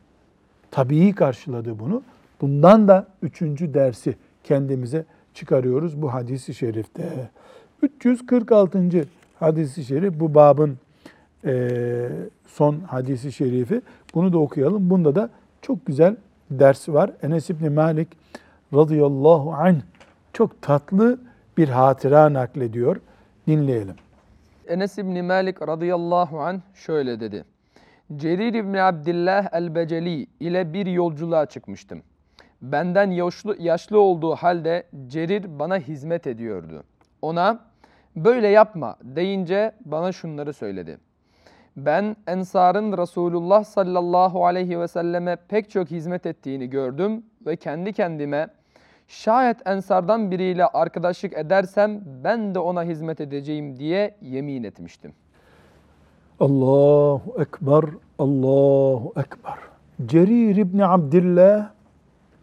Tabii 0.70 1.14
karşıladı 1.14 1.78
bunu. 1.78 2.02
Bundan 2.40 2.88
da 2.88 3.06
üçüncü 3.22 3.74
dersi 3.74 4.16
kendimize 4.44 5.04
çıkarıyoruz 5.34 6.02
bu 6.02 6.12
hadisi 6.12 6.54
şerifte. 6.54 7.30
346. 7.82 9.04
hadisi 9.40 9.84
şerif 9.84 10.20
bu 10.20 10.34
babın 10.34 10.78
son 12.46 12.80
hadisi 12.80 13.32
şerifi. 13.32 13.82
Bunu 14.14 14.32
da 14.32 14.38
okuyalım. 14.38 14.90
Bunda 14.90 15.14
da 15.14 15.30
çok 15.62 15.86
güzel 15.86 16.16
ders 16.50 16.88
var. 16.88 17.10
Enes 17.22 17.50
İbni 17.50 17.70
Malik 17.70 18.08
radıyallahu 18.74 19.52
anh 19.52 19.80
çok 20.32 20.62
tatlı 20.62 21.18
bir 21.56 21.68
hatıra 21.68 22.32
naklediyor. 22.32 22.96
Dinleyelim. 23.50 23.94
Enes 24.68 24.98
İbni 24.98 25.22
Malik 25.22 25.62
radıyallahu 25.62 26.40
anh 26.40 26.60
şöyle 26.74 27.20
dedi. 27.20 27.44
Cerir 28.16 28.54
İbni 28.54 28.82
Abdillah 28.82 29.48
el-Beceli 29.52 30.26
ile 30.40 30.72
bir 30.72 30.86
yolculuğa 30.86 31.46
çıkmıştım. 31.46 32.02
Benden 32.62 33.10
yaşlı, 33.10 33.56
yaşlı 33.62 34.00
olduğu 34.00 34.34
halde 34.34 34.86
Cerir 35.06 35.58
bana 35.58 35.76
hizmet 35.78 36.26
ediyordu. 36.26 36.84
Ona 37.22 37.58
böyle 38.16 38.48
yapma 38.48 38.96
deyince 39.02 39.72
bana 39.84 40.12
şunları 40.12 40.52
söyledi. 40.52 40.98
Ben 41.76 42.16
Ensar'ın 42.26 42.98
Resulullah 42.98 43.64
sallallahu 43.64 44.46
aleyhi 44.46 44.80
ve 44.80 44.88
selleme 44.88 45.36
pek 45.36 45.70
çok 45.70 45.90
hizmet 45.90 46.26
ettiğini 46.26 46.70
gördüm 46.70 47.22
ve 47.46 47.56
kendi 47.56 47.92
kendime 47.92 48.48
şayet 49.10 49.66
Ensar'dan 49.66 50.30
biriyle 50.30 50.66
arkadaşlık 50.66 51.38
edersem 51.38 52.00
ben 52.24 52.54
de 52.54 52.58
ona 52.58 52.84
hizmet 52.84 53.20
edeceğim 53.20 53.78
diye 53.78 54.14
yemin 54.22 54.64
etmiştim. 54.64 55.12
Allahu 56.40 57.34
Ekber, 57.38 57.84
Allahu 58.18 59.12
Ekber. 59.16 59.58
Cerir 60.06 60.56
İbni 60.56 60.86
Abdillah 60.86 61.70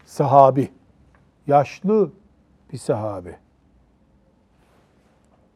sahabi, 0.05 0.69
yaşlı 1.47 2.11
bir 2.73 2.77
sahabi. 2.77 3.35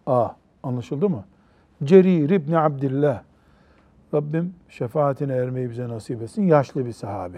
A, 0.05 0.29
anlaşıldı 0.63 1.09
mı? 1.09 1.23
Cerir 1.83 2.29
İbni 2.29 2.59
Abdillah. 2.59 3.21
Rabbim 4.13 4.55
şefaatine 4.69 5.33
ermeyi 5.33 5.69
bize 5.69 5.89
nasip 5.89 6.21
etsin. 6.21 6.43
Yaşlı 6.47 6.85
bir 6.85 6.93
sahabi. 6.93 7.37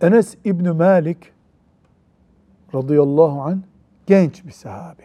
Enes 0.00 0.36
İbni 0.44 0.70
Malik 0.70 1.35
radıyallahu 2.74 3.42
an 3.42 3.62
genç 4.06 4.44
bir 4.44 4.50
sahabi. 4.50 5.02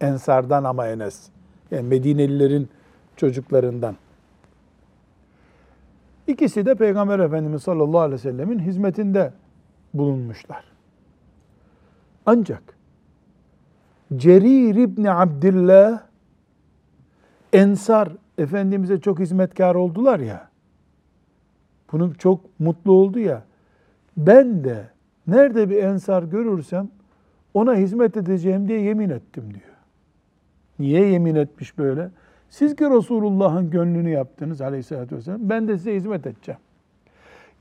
Ensardan 0.00 0.64
ama 0.64 0.88
Enes. 0.88 1.28
Yani 1.70 1.88
Medinelilerin 1.88 2.68
çocuklarından. 3.16 3.96
İkisi 6.26 6.66
de 6.66 6.74
Peygamber 6.74 7.18
Efendimiz 7.18 7.62
sallallahu 7.62 8.00
aleyhi 8.00 8.14
ve 8.14 8.30
sellemin 8.30 8.58
hizmetinde 8.58 9.32
bulunmuşlar. 9.94 10.64
Ancak 12.26 12.62
Cerir 14.16 14.74
İbni 14.74 15.10
Abdillah 15.10 16.02
Ensar 17.52 18.12
Efendimiz'e 18.38 19.00
çok 19.00 19.18
hizmetkar 19.18 19.74
oldular 19.74 20.20
ya. 20.20 20.48
Bunu 21.92 22.14
çok 22.14 22.60
mutlu 22.60 22.92
oldu 22.92 23.18
ya. 23.18 23.44
Ben 24.16 24.64
de 24.64 24.90
nerede 25.26 25.70
bir 25.70 25.82
ensar 25.82 26.22
görürsem 26.22 26.88
ona 27.54 27.74
hizmet 27.74 28.16
edeceğim 28.16 28.68
diye 28.68 28.80
yemin 28.80 29.10
ettim 29.10 29.44
diyor. 29.50 29.76
Niye 30.78 31.06
yemin 31.06 31.34
etmiş 31.34 31.78
böyle? 31.78 32.10
Siz 32.50 32.76
ki 32.76 32.84
Resulullah'ın 32.84 33.70
gönlünü 33.70 34.10
yaptınız 34.10 34.60
aleyhissalatü 34.60 35.16
vesselam. 35.16 35.40
Ben 35.42 35.68
de 35.68 35.78
size 35.78 35.94
hizmet 35.94 36.26
edeceğim. 36.26 36.60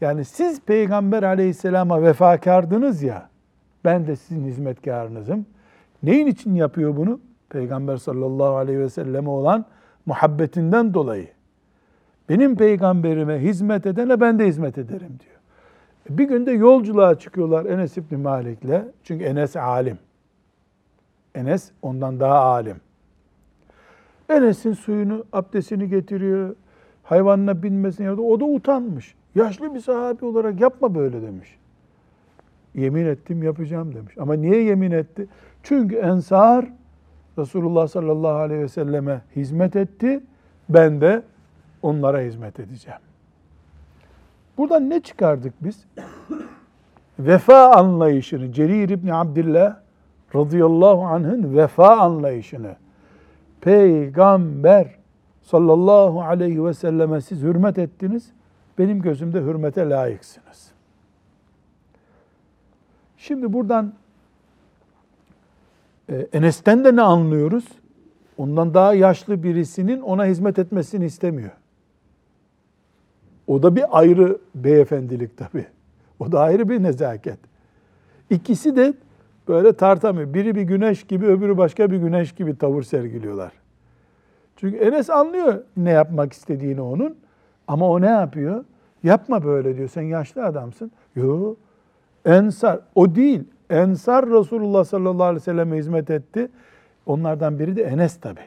Yani 0.02 0.26
siz 0.26 0.62
Peygamber 0.62 1.24
aleyhisselama 1.24 2.04
vefakardınız 2.04 3.04
ya. 3.04 3.30
Ben 3.86 4.08
de 4.08 4.15
sizin 4.15 4.45
hizmetkarınızım. 4.45 5.45
Neyin 6.04 6.28
için 6.28 6.56
yapıyor 6.56 6.97
bunu? 6.97 7.19
Peygamber 7.50 7.97
sallallahu 7.97 8.56
aleyhi 8.56 8.80
ve 8.80 8.89
selleme 8.89 9.30
olan 9.30 9.65
muhabbetinden 10.06 10.93
dolayı. 10.93 11.28
Benim 12.30 12.56
peygamberime 12.56 13.39
hizmet 13.39 13.86
edene 13.86 14.21
ben 14.21 14.39
de 14.39 14.47
hizmet 14.47 14.78
ederim 14.78 15.19
diyor. 15.19 15.40
Bir 16.09 16.23
günde 16.23 16.51
yolculuğa 16.51 17.19
çıkıyorlar 17.19 17.65
Enes 17.65 17.97
İbni 17.97 18.17
Malik'le. 18.17 18.81
Çünkü 19.03 19.25
Enes 19.25 19.55
alim. 19.55 19.97
Enes 21.35 21.71
ondan 21.81 22.19
daha 22.19 22.39
alim. 22.39 22.77
Enes'in 24.29 24.73
suyunu, 24.73 25.25
abdestini 25.33 25.89
getiriyor. 25.89 26.55
Hayvanına 27.03 27.63
binmesini 27.63 28.05
yapıyor. 28.05 28.27
O 28.27 28.39
da 28.39 28.45
utanmış. 28.45 29.15
Yaşlı 29.35 29.75
bir 29.75 29.79
sahabi 29.79 30.25
olarak 30.25 30.61
yapma 30.61 30.95
böyle 30.95 31.21
demiş. 31.21 31.57
Yemin 32.75 33.05
ettim 33.05 33.43
yapacağım 33.43 33.95
demiş. 33.95 34.17
Ama 34.17 34.33
niye 34.33 34.63
yemin 34.63 34.91
etti? 34.91 35.27
Çünkü 35.63 35.95
Ensar 35.95 36.65
Resulullah 37.37 37.87
sallallahu 37.87 38.35
aleyhi 38.35 38.61
ve 38.61 38.67
selleme 38.67 39.21
hizmet 39.35 39.75
etti. 39.75 40.23
Ben 40.69 41.01
de 41.01 41.21
onlara 41.81 42.19
hizmet 42.19 42.59
edeceğim. 42.59 42.99
Buradan 44.57 44.89
ne 44.89 44.99
çıkardık 44.99 45.53
biz? 45.61 45.85
Vefa 47.19 47.71
anlayışını, 47.71 48.51
Cerir 48.51 48.89
İbni 48.89 49.13
Abdillah 49.13 49.75
radıyallahu 50.35 51.01
anh'ın 51.01 51.57
vefa 51.57 51.97
anlayışını, 51.97 52.75
Peygamber 53.61 54.95
sallallahu 55.41 56.21
aleyhi 56.21 56.65
ve 56.65 56.73
selleme 56.73 57.21
siz 57.21 57.41
hürmet 57.41 57.77
ettiniz, 57.77 58.31
benim 58.77 59.01
gözümde 59.01 59.41
hürmete 59.41 59.89
layıksınız. 59.89 60.71
Şimdi 63.17 63.53
buradan 63.53 63.93
e, 66.09 66.27
Enes'ten 66.33 66.85
de 66.85 66.95
ne 66.95 67.01
anlıyoruz? 67.01 67.65
Ondan 68.37 68.73
daha 68.73 68.93
yaşlı 68.93 69.43
birisinin 69.43 70.01
ona 70.01 70.25
hizmet 70.25 70.59
etmesini 70.59 71.05
istemiyor. 71.05 71.51
O 73.47 73.63
da 73.63 73.75
bir 73.75 73.99
ayrı 73.99 74.38
beyefendilik 74.56 75.38
tabii. 75.38 75.65
O 76.19 76.32
da 76.32 76.39
ayrı 76.39 76.69
bir 76.69 76.84
nezaket. 76.84 77.39
İkisi 78.30 78.75
de 78.75 78.93
böyle 79.47 79.73
tartamıyor. 79.73 80.34
Biri 80.34 80.56
bir 80.56 80.62
güneş 80.62 81.04
gibi, 81.04 81.25
öbürü 81.25 81.58
başka 81.58 81.91
bir 81.91 81.97
güneş 81.97 82.32
gibi 82.32 82.58
tavır 82.58 82.84
sergiliyorlar. 82.84 83.51
Çünkü 84.58 84.77
Enes 84.77 85.10
anlıyor 85.10 85.63
ne 85.77 85.91
yapmak 85.91 86.34
istediğini 86.34 86.82
onun. 86.82 87.15
Ama 87.67 87.89
o 87.89 88.01
ne 88.01 88.10
yapıyor? 88.10 88.63
Yapma 89.04 89.43
böyle 89.43 89.77
diyor. 89.77 89.89
Sen 89.89 90.01
yaşlı 90.01 90.45
adamsın. 90.45 90.91
Yok. 91.15 91.58
Ensar. 92.25 92.80
O 92.95 93.15
değil. 93.15 93.43
Ensar 93.69 94.30
Resulullah 94.30 94.84
sallallahu 94.84 95.23
aleyhi 95.23 95.41
ve 95.41 95.45
selleme 95.45 95.77
hizmet 95.77 96.10
etti. 96.10 96.49
Onlardan 97.06 97.60
biri 97.60 97.75
de 97.75 97.84
Enes 97.84 98.19
tabi. 98.19 98.39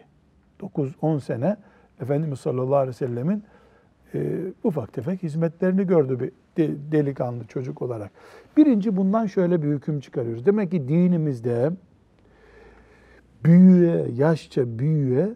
9-10 0.60 1.20
sene 1.20 1.56
Efendimiz 2.00 2.40
sallallahu 2.40 2.76
aleyhi 2.76 2.88
ve 2.88 3.06
sellemin 3.06 3.44
e, 4.14 4.52
ufak 4.64 4.92
tefek 4.92 5.22
hizmetlerini 5.22 5.86
gördü 5.86 6.20
bir 6.20 6.32
de- 6.56 6.92
delikanlı 6.92 7.46
çocuk 7.46 7.82
olarak. 7.82 8.10
Birinci 8.56 8.96
bundan 8.96 9.26
şöyle 9.26 9.62
bir 9.62 9.68
hüküm 9.68 10.00
çıkarıyoruz. 10.00 10.46
Demek 10.46 10.70
ki 10.70 10.88
dinimizde 10.88 11.70
büyüye, 13.44 14.06
yaşça 14.16 14.78
büyüye 14.78 15.34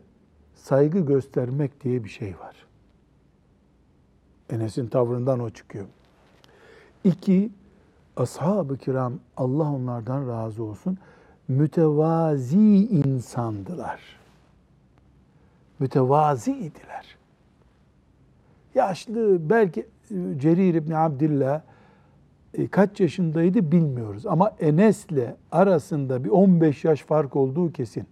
saygı 0.55 1.01
göstermek 1.01 1.85
diye 1.85 2.05
bir 2.05 2.09
şey 2.09 2.39
var. 2.39 2.57
Enes'in 4.51 4.87
tavrından 4.87 5.41
o 5.41 5.51
çıkıyor. 5.51 5.87
İki, 7.05 7.51
ashab-ı 8.17 8.77
kiram 8.77 9.13
Allah 9.37 9.73
onlardan 9.73 10.29
razı 10.29 10.63
olsun 10.63 10.99
mütevazi 11.49 12.87
insandılar. 12.87 14.01
Mütevazi 15.79 16.53
idiler. 16.53 17.18
Yaşlı 18.75 19.51
belki 19.51 19.81
e, 19.81 20.39
Cerir 20.39 20.75
İbni 20.75 20.97
Abdillah 20.97 21.61
e, 22.55 22.69
kaç 22.69 23.01
yaşındaydı 23.01 23.73
bilmiyoruz. 23.73 24.27
Ama 24.27 24.53
Enes'le 24.61 25.35
arasında 25.53 26.25
bir 26.25 26.31
15 26.31 26.85
yaş 26.85 27.03
fark 27.03 27.37
olduğu 27.37 27.73
kesin. 27.73 28.07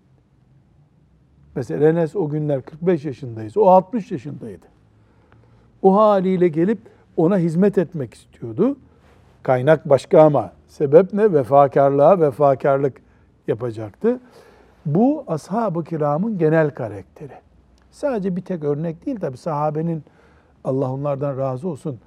Mesela 1.55 1.89
Enes 1.89 2.17
o 2.17 2.29
günler 2.29 2.63
45 2.63 3.05
yaşındayız. 3.05 3.57
O 3.57 3.67
60 3.67 4.13
yaşındaydı. 4.13 4.67
O 5.83 5.97
haliyle 5.97 6.49
gelip 6.49 6.79
ona 7.17 7.39
hizmet 7.39 7.79
etmek 7.79 8.15
istiyordu. 8.15 8.77
Kaynak 9.43 9.89
başka 9.89 10.23
ama 10.23 10.53
sebep 10.69 11.13
ne? 11.13 11.33
Vefakarlığa 11.33 12.21
vefakarlık 12.21 13.01
yapacaktı. 13.49 14.21
Bu 14.87 15.25
ashab-ı 15.27 15.85
kiramın 15.85 16.39
genel 16.39 16.71
karakteri. 16.71 17.33
Sadece 17.91 18.37
bir 18.37 18.43
tek 18.43 18.65
örnek 18.65 19.07
değil 19.07 19.21
tabi 19.21 19.37
sahabenin 19.37 20.05
Allah 20.67 20.93
onlardan 20.93 21.39
razı 21.39 21.69
olsun 21.69 21.99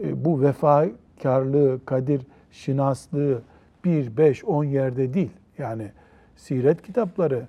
e, 0.00 0.24
bu 0.24 0.42
vefakarlığı, 0.42 1.80
kadir 1.84 2.26
şinaslığı 2.52 3.42
bir, 3.84 4.16
beş, 4.16 4.44
on 4.44 4.64
yerde 4.64 5.14
değil. 5.14 5.30
Yani 5.58 5.90
siret 6.36 6.82
kitapları 6.82 7.46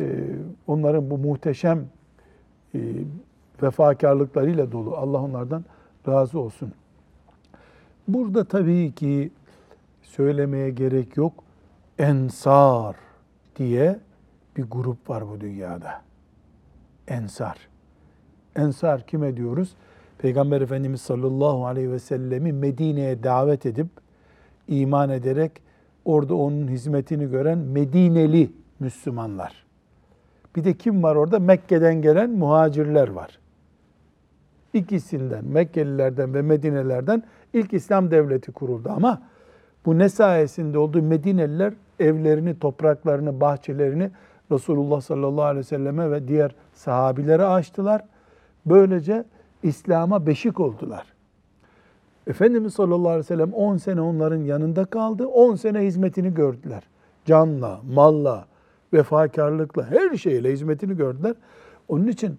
e, 0.00 0.04
onların 0.66 1.10
bu 1.10 1.18
muhteşem 1.18 1.86
e, 2.74 2.78
vefakarlıklarıyla 3.62 4.72
dolu. 4.72 4.96
Allah 4.96 5.22
onlardan 5.22 5.64
razı 6.08 6.38
olsun. 6.38 6.72
Burada 8.08 8.44
tabii 8.44 8.92
ki 8.92 9.30
söylemeye 10.02 10.70
gerek 10.70 11.16
yok. 11.16 11.44
Ensar 11.98 12.96
diye 13.56 13.98
bir 14.56 14.64
grup 14.70 15.10
var 15.10 15.28
bu 15.28 15.40
dünyada. 15.40 16.02
Ensar. 17.08 17.68
Ensar 18.56 19.06
kime 19.06 19.36
diyoruz? 19.36 19.74
Peygamber 20.22 20.60
Efendimiz 20.60 21.00
sallallahu 21.00 21.66
aleyhi 21.66 21.92
ve 21.92 21.98
sellemi 21.98 22.52
Medine'ye 22.52 23.22
davet 23.22 23.66
edip 23.66 23.86
iman 24.68 25.10
ederek 25.10 25.52
orada 26.04 26.34
onun 26.34 26.68
hizmetini 26.68 27.30
gören 27.30 27.58
Medineli 27.58 28.52
Müslümanlar. 28.80 29.64
Bir 30.56 30.64
de 30.64 30.74
kim 30.74 31.02
var 31.02 31.16
orada? 31.16 31.38
Mekke'den 31.38 32.02
gelen 32.02 32.30
muhacirler 32.30 33.08
var. 33.08 33.38
İkisinden, 34.72 35.44
Mekkelilerden 35.44 36.34
ve 36.34 36.42
Medinelerden 36.42 37.22
ilk 37.52 37.72
İslam 37.72 38.10
devleti 38.10 38.52
kuruldu 38.52 38.90
ama 38.96 39.22
bu 39.86 39.98
ne 39.98 40.08
sayesinde 40.08 40.78
oldu? 40.78 41.02
Medineliler 41.02 41.74
evlerini, 42.00 42.58
topraklarını, 42.58 43.40
bahçelerini 43.40 44.10
Resulullah 44.52 45.00
sallallahu 45.00 45.44
aleyhi 45.44 45.58
ve 45.58 45.68
selleme 45.68 46.10
ve 46.10 46.28
diğer 46.28 46.54
sahabilere 46.74 47.44
açtılar. 47.44 48.04
Böylece 48.66 49.24
İslam'a 49.62 50.26
beşik 50.26 50.60
oldular. 50.60 51.06
Efendimiz 52.26 52.74
sallallahu 52.74 53.08
aleyhi 53.08 53.18
ve 53.18 53.22
sellem 53.22 53.52
10 53.52 53.76
sene 53.76 54.00
onların 54.00 54.40
yanında 54.40 54.84
kaldı. 54.84 55.26
10 55.26 55.54
sene 55.54 55.80
hizmetini 55.80 56.34
gördüler. 56.34 56.82
Canla, 57.24 57.80
malla, 57.94 58.46
vefakarlıkla, 58.92 59.90
her 59.90 60.16
şeyle 60.16 60.52
hizmetini 60.52 60.96
gördüler. 60.96 61.34
Onun 61.88 62.06
için 62.06 62.38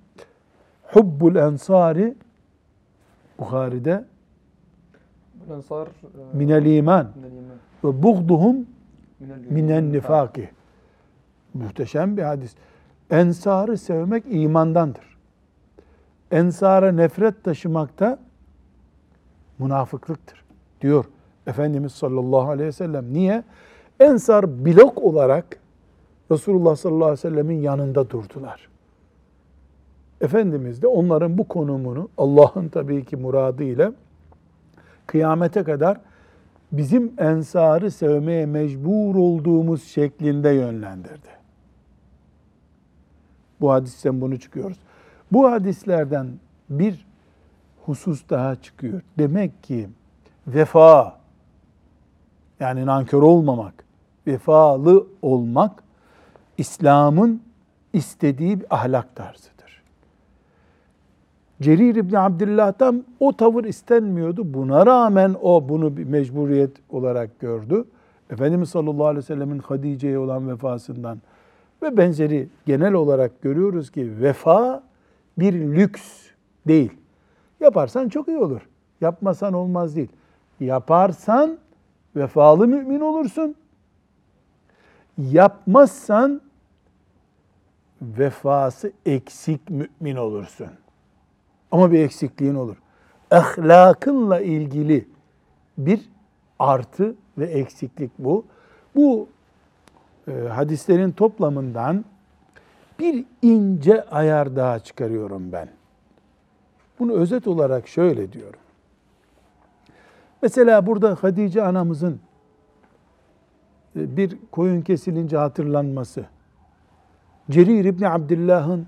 hubbul 0.84 1.36
ensari 1.36 2.16
Bukhari'de 3.40 4.06
Ensar 5.52 5.88
e, 5.88 5.90
minel 6.34 6.66
iman 6.66 7.08
ve 7.84 8.04
buğduhum 8.04 8.66
Minel 9.50 9.82
nifaki. 9.82 10.50
Muhteşem 11.54 12.18
bir 12.18 12.22
hadis. 12.22 12.56
Ensarı 13.10 13.78
sevmek 13.78 14.24
imandandır. 14.30 15.13
Ensara 16.34 16.92
nefret 16.92 17.44
taşımakta 17.44 18.20
münafıklıktır 19.60 20.44
diyor 20.82 21.06
Efendimiz 21.48 21.92
sallallahu 21.92 22.50
aleyhi 22.50 22.68
ve 22.68 22.72
sellem. 22.72 23.14
Niye? 23.14 23.44
Ensar 24.00 24.66
blok 24.66 24.98
olarak 24.98 25.60
Resulullah 26.32 26.76
sallallahu 26.76 27.06
aleyhi 27.06 27.26
ve 27.26 27.30
sellemin 27.30 27.62
yanında 27.62 28.10
durdular. 28.10 28.70
Efendimiz 30.22 30.82
de 30.82 30.88
onların 30.88 31.38
bu 31.38 31.48
konumunu 31.48 32.10
Allah'ın 32.18 32.68
tabii 32.70 33.06
ki 33.06 33.16
muradı 33.16 33.64
ile 33.64 33.92
kıyamete 35.08 35.64
kadar 35.64 35.98
bizim 36.72 37.14
ensarı 37.18 37.92
sevmeye 37.92 38.46
mecbur 38.46 39.16
olduğumuz 39.16 39.84
şeklinde 39.84 40.50
yönlendirdi. 40.50 41.30
Bu 43.62 43.72
hadisten 43.72 44.22
bunu 44.22 44.40
çıkıyoruz. 44.40 44.78
Bu 45.34 45.52
hadislerden 45.52 46.28
bir 46.70 47.06
husus 47.86 48.30
daha 48.30 48.56
çıkıyor. 48.56 49.02
Demek 49.18 49.64
ki 49.64 49.90
vefa 50.48 51.20
yani 52.60 52.86
nankör 52.86 53.22
olmamak, 53.22 53.74
vefalı 54.28 55.08
olmak 55.22 55.84
İslam'ın 56.58 57.42
istediği 57.94 58.60
bir 58.60 58.76
ahlak 58.76 59.16
tarzıdır. 59.16 59.84
Cerir 61.62 61.96
İbni 61.96 62.20
Abdillah'tan 62.20 63.06
o 63.20 63.34
tavır 63.34 63.64
istenmiyordu. 63.64 64.54
Buna 64.54 64.86
rağmen 64.86 65.36
o 65.42 65.70
bunu 65.70 65.98
bir 65.98 66.04
mecburiyet 66.04 66.72
olarak 66.90 67.40
gördü. 67.40 67.86
Efendimiz 68.30 68.70
sallallahu 68.70 69.06
aleyhi 69.06 69.24
ve 69.24 69.28
sellemin 69.28 69.60
Hadice'ye 69.60 70.20
olan 70.20 70.50
vefasından 70.50 71.22
ve 71.82 71.98
benzeri 71.98 72.48
genel 72.66 72.94
olarak 72.94 73.42
görüyoruz 73.42 73.92
ki 73.92 74.22
vefa 74.22 74.84
bir 75.38 75.54
lüks 75.54 76.28
değil. 76.68 76.92
Yaparsan 77.60 78.10
çok 78.10 78.28
iyi 78.28 78.38
olur. 78.38 78.62
Yapmasan 79.02 79.54
olmaz 79.54 79.96
değil. 79.96 80.10
Yaparsan 80.60 81.58
vefalı 82.16 82.68
mümin 82.68 83.00
olursun. 83.00 83.56
Yapmazsan 85.18 86.42
vefası 88.02 88.92
eksik 89.06 89.62
mümin 89.70 90.16
olursun. 90.16 90.68
Ama 91.72 91.92
bir 91.92 92.00
eksikliğin 92.00 92.56
olur. 92.56 92.78
Ahlakınla 93.32 94.42
ilgili 94.42 95.08
bir 95.78 96.10
artı 96.60 97.16
ve 97.38 97.46
eksiklik 97.46 98.12
bu. 98.20 98.46
Bu 98.96 99.28
e, 100.28 100.32
hadislerin 100.32 101.12
toplamından 101.12 102.06
bir 103.04 103.26
ince 103.42 104.04
ayar 104.04 104.56
daha 104.56 104.80
çıkarıyorum 104.80 105.52
ben. 105.52 105.70
Bunu 107.00 107.14
özet 107.14 107.48
olarak 107.48 107.88
şöyle 107.88 108.34
diyorum. 108.34 108.60
Mesela 110.42 110.88
burada 110.88 111.16
Hatice 111.22 111.64
anamızın 111.64 112.20
e, 113.96 114.18
bir 114.18 114.38
koyun 114.52 114.82
kesilince 114.82 115.38
hatırlanması, 115.38 116.26
Cerir 117.50 117.86
İbni 117.86 118.10
Abdillah'ın 118.10 118.88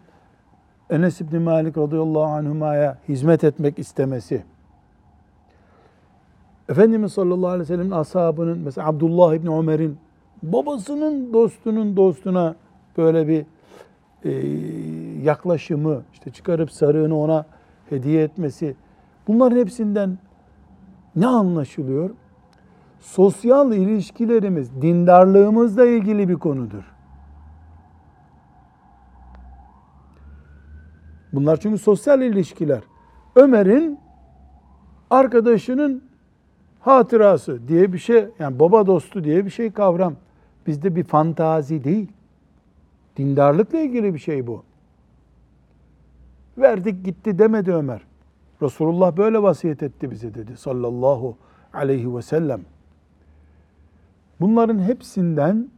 Enes 0.89 1.21
İbni 1.21 1.39
Malik 1.39 1.77
radıyallahu 1.77 2.23
anhuma'ya 2.23 2.97
hizmet 3.09 3.43
etmek 3.43 3.79
istemesi, 3.79 4.43
Efendimiz 6.69 7.13
sallallahu 7.13 7.47
aleyhi 7.47 7.61
ve 7.61 7.65
sellem'in 7.65 7.91
ashabının 7.91 8.57
mesela 8.57 8.87
Abdullah 8.87 9.33
İbni 9.33 9.57
Ömer'in 9.57 9.97
babasının 10.43 11.33
dostunun 11.33 11.97
dostuna 11.97 12.55
böyle 12.97 13.27
bir 13.27 13.45
yaklaşımı, 15.23 16.03
işte 16.13 16.31
çıkarıp 16.31 16.71
sarığını 16.71 17.19
ona 17.19 17.45
hediye 17.89 18.23
etmesi, 18.23 18.75
bunların 19.27 19.57
hepsinden 19.57 20.17
ne 21.15 21.27
anlaşılıyor? 21.27 22.09
Sosyal 22.99 23.73
ilişkilerimiz, 23.73 24.81
dindarlığımızla 24.81 25.85
ilgili 25.85 26.29
bir 26.29 26.35
konudur. 26.35 26.83
Bunlar 31.33 31.57
çünkü 31.57 31.77
sosyal 31.77 32.21
ilişkiler. 32.21 32.83
Ömer'in 33.35 33.99
arkadaşının 35.09 36.03
hatırası 36.79 37.67
diye 37.67 37.93
bir 37.93 37.97
şey, 37.97 38.27
yani 38.39 38.59
baba 38.59 38.87
dostu 38.87 39.23
diye 39.23 39.45
bir 39.45 39.49
şey 39.49 39.71
kavram. 39.71 40.15
Bizde 40.67 40.95
bir 40.95 41.03
fantazi 41.03 41.83
değil. 41.83 42.11
Dindarlıkla 43.17 43.79
ilgili 43.79 44.13
bir 44.13 44.19
şey 44.19 44.47
bu. 44.47 44.63
Verdik 46.57 47.05
gitti 47.05 47.39
demedi 47.39 47.73
Ömer. 47.73 48.01
Resulullah 48.61 49.17
böyle 49.17 49.41
vasiyet 49.43 49.83
etti 49.83 50.11
bize 50.11 50.33
dedi 50.33 50.57
sallallahu 50.57 51.37
aleyhi 51.73 52.15
ve 52.15 52.21
sellem. 52.21 52.61
Bunların 54.39 54.79
hepsinden 54.79 55.69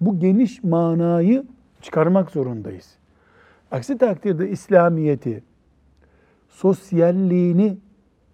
bu 0.00 0.18
geniş 0.18 0.64
manayı 0.64 1.44
çıkarmak 1.82 2.30
zorundayız. 2.30 2.96
Aksi 3.70 3.98
takdirde 3.98 4.50
İslamiyeti, 4.50 5.42
sosyalliğini 6.48 7.78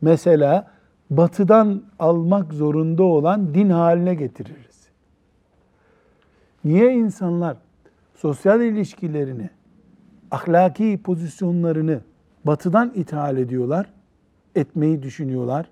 mesela 0.01 0.70
batıdan 1.11 1.83
almak 1.99 2.53
zorunda 2.53 3.03
olan 3.03 3.55
din 3.55 3.70
haline 3.70 4.14
getiririz. 4.14 4.89
Niye 6.64 6.95
insanlar 6.95 7.57
sosyal 8.15 8.61
ilişkilerini, 8.61 9.51
ahlaki 10.31 11.01
pozisyonlarını 11.05 12.01
batıdan 12.45 12.93
ithal 12.95 13.37
ediyorlar, 13.37 13.93
etmeyi 14.55 15.03
düşünüyorlar. 15.03 15.71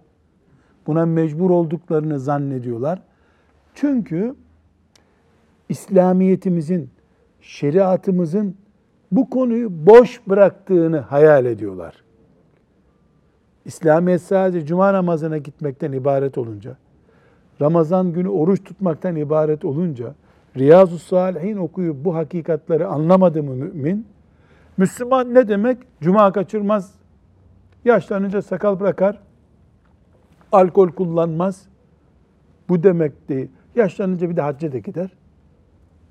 Buna 0.87 1.07
mecbur 1.07 1.51
olduklarını 1.51 2.21
zannediyorlar. 2.21 3.03
Çünkü 3.75 4.35
İslamiyetimizin, 5.69 6.91
şeriatımızın 7.41 8.57
bu 9.13 9.31
konuyu 9.31 9.87
boş 9.87 10.21
bıraktığını 10.27 10.99
hayal 10.99 11.45
ediyorlar. 11.45 11.95
İslamiyet 13.65 14.23
sadece 14.23 14.67
cuma 14.67 14.93
namazına 14.93 15.39
gitmekten 15.39 15.93
ibaret 15.93 16.39
olunca, 16.39 16.77
Ramazan 17.61 18.13
günü 18.13 18.29
oruç 18.29 18.65
tutmaktan 18.65 19.17
ibaret 19.17 19.65
olunca, 19.65 20.15
Riyazu 20.57 20.99
Salihin 20.99 21.57
okuyup 21.57 22.05
bu 22.05 22.15
hakikatleri 22.15 22.87
anlamadı 22.87 23.43
mı 23.43 23.55
mümin? 23.55 24.07
Müslüman 24.77 25.35
ne 25.35 25.49
demek? 25.49 25.79
Cuma 26.01 26.33
kaçırmaz, 26.33 26.95
yaşlanınca 27.85 28.43
sakal 28.43 28.81
bırakar, 28.81 29.21
alkol 30.53 30.89
kullanmaz. 30.89 31.67
Bu 32.69 32.83
demek 32.83 33.29
değil. 33.29 33.49
Yaşlanınca 33.75 34.31
bir 34.31 34.37
de 34.37 34.41
hacca 34.41 34.73
da 34.73 34.79
gider. 34.79 35.11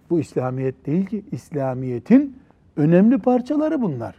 Bu 0.09 0.19
İslamiyet 0.19 0.85
değil 0.85 1.05
ki. 1.05 1.25
İslamiyet'in 1.31 2.37
önemli 2.77 3.17
parçaları 3.17 3.81
bunlar. 3.81 4.15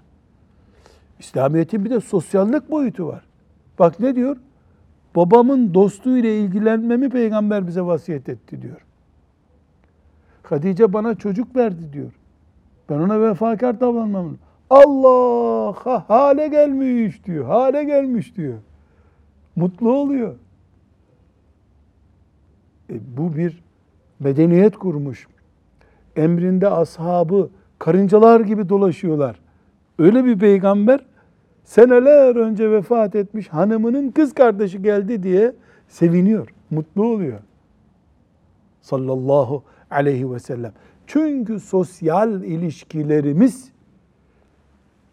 İslamiyet'in 1.19 1.85
bir 1.85 1.91
de 1.91 2.01
sosyallik 2.01 2.71
boyutu 2.71 3.07
var. 3.07 3.25
Bak 3.79 4.01
ne 4.01 4.17
diyor? 4.17 4.37
Babamın 5.17 5.75
dostluğuyla 5.75 6.31
ilgilenmemi 6.31 7.11
peygamber 7.11 7.67
bize 7.67 7.83
vasiyet 7.83 8.29
etti 8.29 8.63
diyor. 8.63 8.87
Hatice 10.51 10.93
bana 10.93 11.15
çocuk 11.15 11.57
verdi 11.57 11.93
diyor. 11.93 12.13
Ben 12.91 12.95
ona 12.95 13.21
vefakar 13.21 13.81
davranmam. 13.81 14.37
Allah 14.71 15.73
ha, 15.85 16.05
hale 16.09 16.49
gelmiş 16.49 17.25
diyor. 17.25 17.45
Hale 17.45 17.85
gelmiş 17.85 18.37
diyor. 18.37 18.59
Mutlu 19.57 19.93
oluyor. 19.93 20.35
E, 22.91 22.95
bu 23.17 23.37
bir 23.37 23.63
medeniyet 24.21 24.77
kurmuş. 24.77 25.27
Emrinde 26.17 26.69
ashabı 26.69 27.51
karıncalar 27.79 28.41
gibi 28.41 28.69
dolaşıyorlar. 28.69 29.41
Öyle 29.99 30.25
bir 30.25 30.39
peygamber 30.39 31.01
seneler 31.65 32.37
önce 32.37 32.71
vefat 32.71 33.15
etmiş 33.15 33.49
hanımının 33.49 34.11
kız 34.11 34.35
kardeşi 34.35 34.83
geldi 34.83 35.23
diye 35.23 35.53
seviniyor, 35.89 36.49
mutlu 36.71 37.05
oluyor. 37.05 37.39
Sallallahu 38.81 39.63
aleyhi 39.91 40.33
ve 40.33 40.39
sellem. 40.39 40.73
Çünkü 41.07 41.61
sosyal 41.61 42.43
ilişkilerimiz 42.43 43.73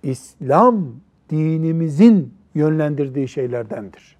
İslam 0.03 0.86
dinimizin 1.30 2.34
yönlendirdiği 2.55 3.28
şeylerdendir. 3.28 4.17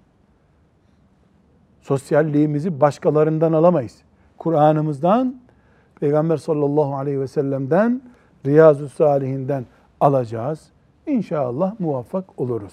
Sosyalliğimizi 1.80 2.80
başkalarından 2.80 3.52
alamayız. 3.52 4.02
Kur'an'ımızdan, 4.38 5.40
Peygamber 6.00 6.36
sallallahu 6.36 6.94
aleyhi 6.94 7.20
ve 7.20 7.28
sellem'den, 7.28 8.02
Riyazu 8.46 8.88
Salihinden 8.88 9.66
alacağız. 10.00 10.70
İnşallah 11.06 11.80
muvaffak 11.80 12.40
oluruz. 12.40 12.72